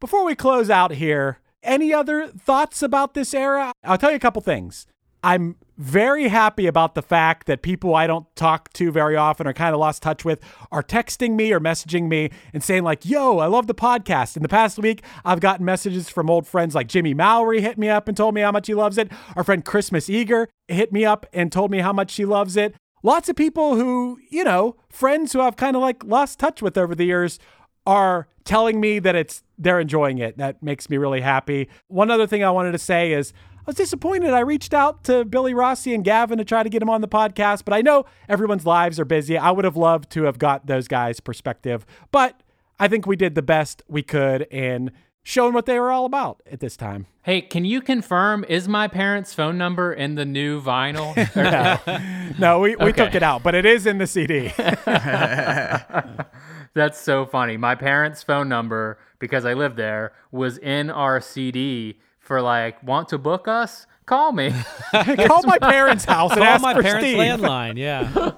[0.00, 3.70] before we close out here, any other thoughts about this era?
[3.84, 4.88] I'll tell you a couple things.
[5.22, 9.52] I'm very happy about the fact that people I don't talk to very often or
[9.52, 13.38] kind of lost touch with are texting me or messaging me and saying like, "Yo,
[13.38, 16.88] I love the podcast." In the past week, I've gotten messages from old friends like
[16.88, 19.10] Jimmy Mowry hit me up and told me how much he loves it.
[19.36, 22.74] Our friend Christmas Eager hit me up and told me how much she loves it.
[23.02, 26.78] Lots of people who, you know, friends who I've kind of like lost touch with
[26.78, 27.38] over the years
[27.86, 30.38] are telling me that it's they're enjoying it.
[30.38, 31.68] That makes me really happy.
[31.88, 34.30] One other thing I wanted to say is I was disappointed.
[34.30, 37.06] I reached out to Billy Rossi and Gavin to try to get him on the
[37.06, 39.38] podcast, but I know everyone's lives are busy.
[39.38, 42.42] I would have loved to have got those guys' perspective, but
[42.80, 44.90] I think we did the best we could and
[45.22, 47.06] showing what they were all about at this time.
[47.22, 51.14] Hey, can you confirm is my parents' phone number in the new vinyl?
[51.36, 54.52] Or- No, we, we took it out, but it is in the CD.
[56.74, 57.56] That's so funny.
[57.56, 62.00] My parents' phone number, because I live there, was in our CD
[62.32, 63.86] for like, want to book us?
[64.06, 64.54] Call me.
[64.92, 67.18] Call my parents' house and Call ask my for parents' Steve.
[67.18, 67.76] landline.
[67.76, 68.32] Yeah.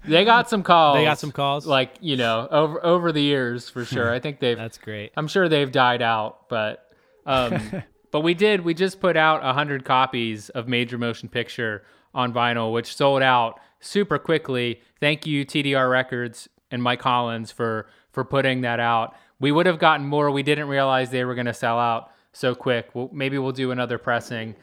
[0.04, 0.98] they got some calls.
[0.98, 1.64] They got some calls?
[1.64, 4.12] Like, you know, over over the years for sure.
[4.12, 5.12] I think they've That's great.
[5.16, 6.90] I'm sure they've died out, but
[7.24, 8.62] um, but we did.
[8.62, 13.60] We just put out hundred copies of Major Motion Picture on vinyl, which sold out
[13.78, 14.80] super quickly.
[14.98, 19.14] Thank you, TDR Records and Mike Collins for for putting that out.
[19.38, 20.32] We would have gotten more.
[20.32, 22.90] We didn't realize they were going to sell out so quick.
[22.94, 24.54] Well, maybe we'll do another pressing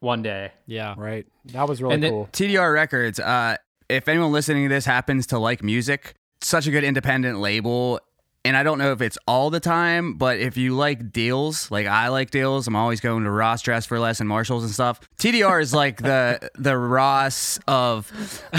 [0.00, 0.52] one day.
[0.66, 0.94] Yeah.
[0.96, 1.26] Right.
[1.46, 2.28] That was really And then- cool.
[2.32, 3.20] TDR Records.
[3.20, 3.56] Uh,
[3.88, 8.00] if anyone listening to this happens to like music, such a good independent label.
[8.44, 11.86] And I don't know if it's all the time, but if you like deals, like
[11.86, 15.00] I like deals, I'm always going to Ross Dress for Less and Marshalls and stuff.
[15.18, 18.10] TDR is like the the Ross of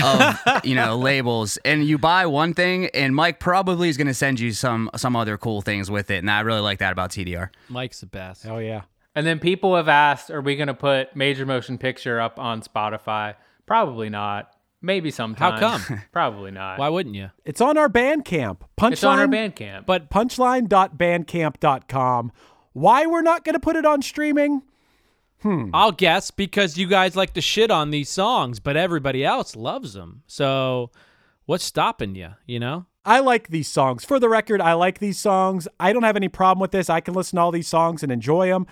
[0.02, 4.14] of you know labels, and you buy one thing, and Mike probably is going to
[4.14, 7.10] send you some some other cool things with it, and I really like that about
[7.10, 7.50] TDR.
[7.68, 8.46] Mike's the best.
[8.46, 8.84] Oh, yeah.
[9.16, 12.62] And then people have asked, are we going to put Major Motion Picture up on
[12.62, 13.36] Spotify?
[13.66, 14.53] Probably not.
[14.86, 15.54] Maybe sometime.
[15.54, 16.02] How come?
[16.12, 16.78] Probably not.
[16.78, 17.30] Why wouldn't you?
[17.46, 18.58] It's on our Bandcamp.
[18.78, 18.92] Punchline.
[18.92, 19.86] It's on our Bandcamp.
[19.86, 22.32] But punchline.bandcamp.com.
[22.74, 24.62] Why we're not going to put it on streaming?
[25.42, 25.70] Hmm.
[25.74, 29.94] I'll guess because you guys like to shit on these songs, but everybody else loves
[29.94, 30.24] them.
[30.28, 30.92] So
[31.46, 32.32] what's stopping you?
[32.46, 32.86] You know?
[33.06, 34.04] I like these songs.
[34.04, 35.66] For the record, I like these songs.
[35.80, 36.90] I don't have any problem with this.
[36.90, 38.68] I can listen to all these songs and enjoy them.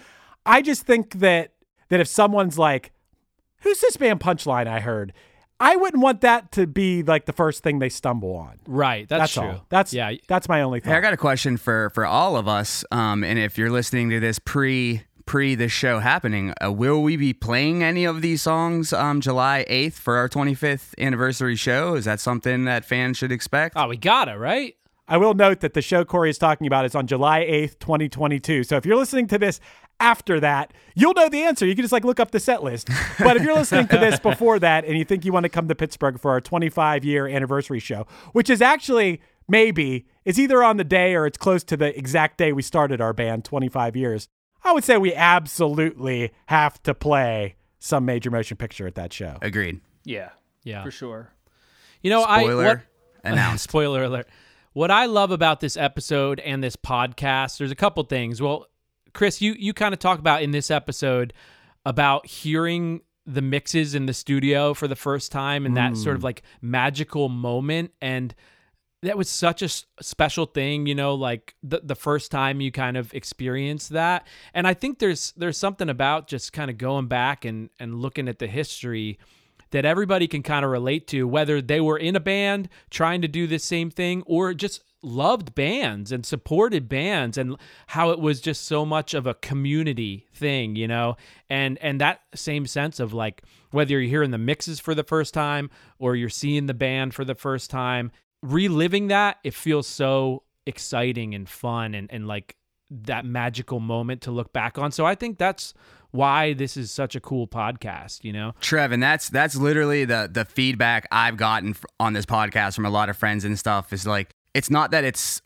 [0.45, 1.53] I just think that
[1.87, 2.93] that if someone's like,
[3.61, 5.11] "Who's this band Punchline I heard?"
[5.61, 8.59] I wouldn't want that to be like the first thing they stumble on.
[8.65, 9.07] Right.
[9.07, 9.43] That's, That's true.
[9.43, 9.65] all.
[9.69, 10.13] That's yeah.
[10.27, 10.89] That's my only thought.
[10.89, 12.83] Hey, I got a question for for all of us.
[12.91, 17.15] Um, and if you're listening to this pre pre this show happening, uh, will we
[17.15, 21.93] be playing any of these songs um July 8th for our 25th anniversary show?
[21.93, 23.75] Is that something that fans should expect?
[23.77, 24.75] Oh, we gotta right.
[25.11, 28.63] I will note that the show Cory is talking about is on July 8th, 2022.
[28.63, 29.59] So if you're listening to this
[29.99, 31.65] after that, you'll know the answer.
[31.65, 32.89] You can just like look up the set list.
[33.19, 35.67] But if you're listening to this before that and you think you want to come
[35.67, 40.77] to Pittsburgh for our 25 year anniversary show, which is actually maybe it's either on
[40.77, 44.29] the day or it's close to the exact day we started our band 25 years.
[44.63, 49.37] I would say we absolutely have to play some major motion picture at that show.
[49.41, 49.81] Agreed.
[50.05, 50.29] yeah.
[50.63, 50.85] Yeah.
[50.85, 51.33] For sure.
[52.01, 52.83] You know, I Spoiler
[53.25, 53.65] announced.
[53.65, 54.27] Spoiler alert.
[54.73, 58.41] What I love about this episode and this podcast, there's a couple things.
[58.41, 58.67] Well,
[59.13, 61.33] Chris, you you kind of talk about in this episode
[61.85, 66.21] about hearing the mixes in the studio for the first time and that sort of
[66.21, 66.25] mm.
[66.25, 68.33] like magical moment and
[69.03, 72.71] that was such a s- special thing, you know, like the the first time you
[72.71, 74.27] kind of experience that.
[74.53, 78.27] And I think there's there's something about just kind of going back and and looking
[78.27, 79.17] at the history
[79.71, 83.27] that everybody can kind of relate to, whether they were in a band trying to
[83.27, 87.55] do the same thing or just loved bands and supported bands and
[87.87, 91.15] how it was just so much of a community thing, you know?
[91.49, 93.41] And and that same sense of like
[93.71, 97.25] whether you're hearing the mixes for the first time or you're seeing the band for
[97.25, 98.11] the first time,
[98.43, 102.55] reliving that, it feels so exciting and fun and, and like
[102.91, 104.91] that magical moment to look back on.
[104.91, 105.73] So I think that's
[106.11, 108.53] why this is such a cool podcast, you know?
[108.61, 112.89] Trev, and that's that's literally the the feedback I've gotten on this podcast from a
[112.89, 115.41] lot of friends and stuff is like it's not that it's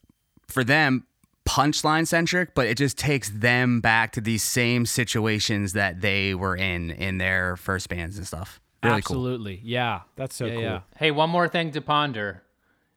[0.47, 1.05] for them
[1.47, 6.55] punchline centric, but it just takes them back to these same situations that they were
[6.55, 8.59] in in their first bands and stuff.
[8.83, 9.15] Really cool.
[9.17, 9.61] Absolutely.
[9.63, 10.01] Yeah.
[10.15, 10.61] That's so Yeah, cool.
[10.63, 10.79] yeah.
[10.97, 12.41] Hey, one more thing to ponder.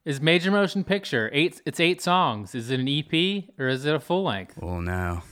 [0.04, 1.60] Is Major Motion Picture eight?
[1.66, 2.54] It's eight songs.
[2.54, 4.58] Is it an EP or is it a full length?
[4.62, 5.22] Oh no.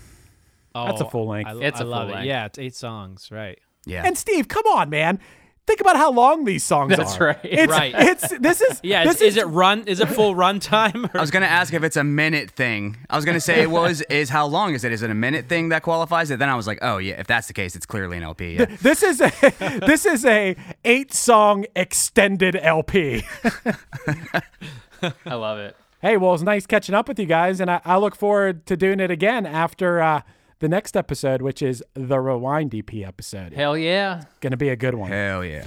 [0.85, 1.49] That's a Oh, full length.
[1.51, 2.15] I, It's I a love full it.
[2.17, 2.27] length.
[2.27, 3.59] Yeah, it's eight songs, right?
[3.87, 4.03] Yeah.
[4.05, 5.19] And Steve, come on, man.
[5.67, 6.97] Think about how long these songs are.
[6.97, 7.41] That's right.
[7.43, 7.93] It's, Right.
[7.97, 9.83] It's this is Yeah, This is, is it run?
[9.89, 11.09] Is it full run time?
[11.13, 12.97] I was gonna ask if it's a minute thing.
[13.11, 14.93] I was gonna say, well, is, is how long is it?
[14.93, 16.39] Is it a minute thing that qualifies it?
[16.39, 18.55] Then I was like, oh yeah, if that's the case, it's clearly an LP.
[18.59, 18.67] Yeah.
[18.81, 19.33] This is a
[19.85, 20.55] this is a
[20.85, 23.25] eight song extended LP.
[25.03, 25.77] I love it.
[26.01, 28.77] hey, well, it's nice catching up with you guys, and I, I look forward to
[28.77, 30.23] doing it again after uh,
[30.59, 33.53] the next episode, which is the Rewind EP episode.
[33.53, 34.23] Hell yeah.
[34.41, 35.11] Gonna be a good one.
[35.11, 35.65] Hell yeah.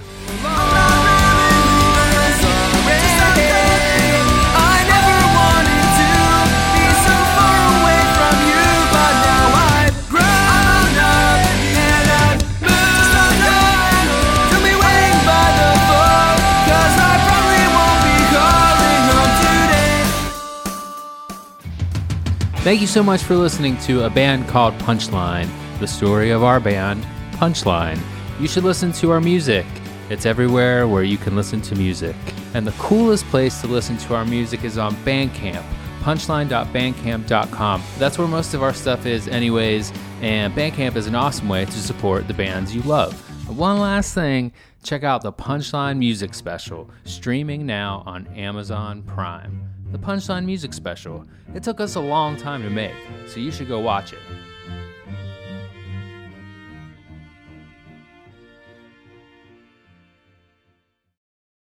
[22.62, 25.48] Thank you so much for listening to a band called Punchline,
[25.78, 27.98] the story of our band, Punchline.
[28.38, 29.64] You should listen to our music.
[30.10, 32.14] It's everywhere where you can listen to music.
[32.52, 35.64] And the coolest place to listen to our music is on Bandcamp,
[36.00, 37.82] punchline.bandcamp.com.
[37.96, 39.90] That's where most of our stuff is, anyways,
[40.20, 43.14] and Bandcamp is an awesome way to support the bands you love.
[43.48, 44.52] One last thing
[44.82, 49.69] check out the Punchline Music Special, streaming now on Amazon Prime.
[49.92, 51.26] The Punchline Music Special.
[51.52, 52.94] It took us a long time to make,
[53.26, 54.20] so you should go watch it.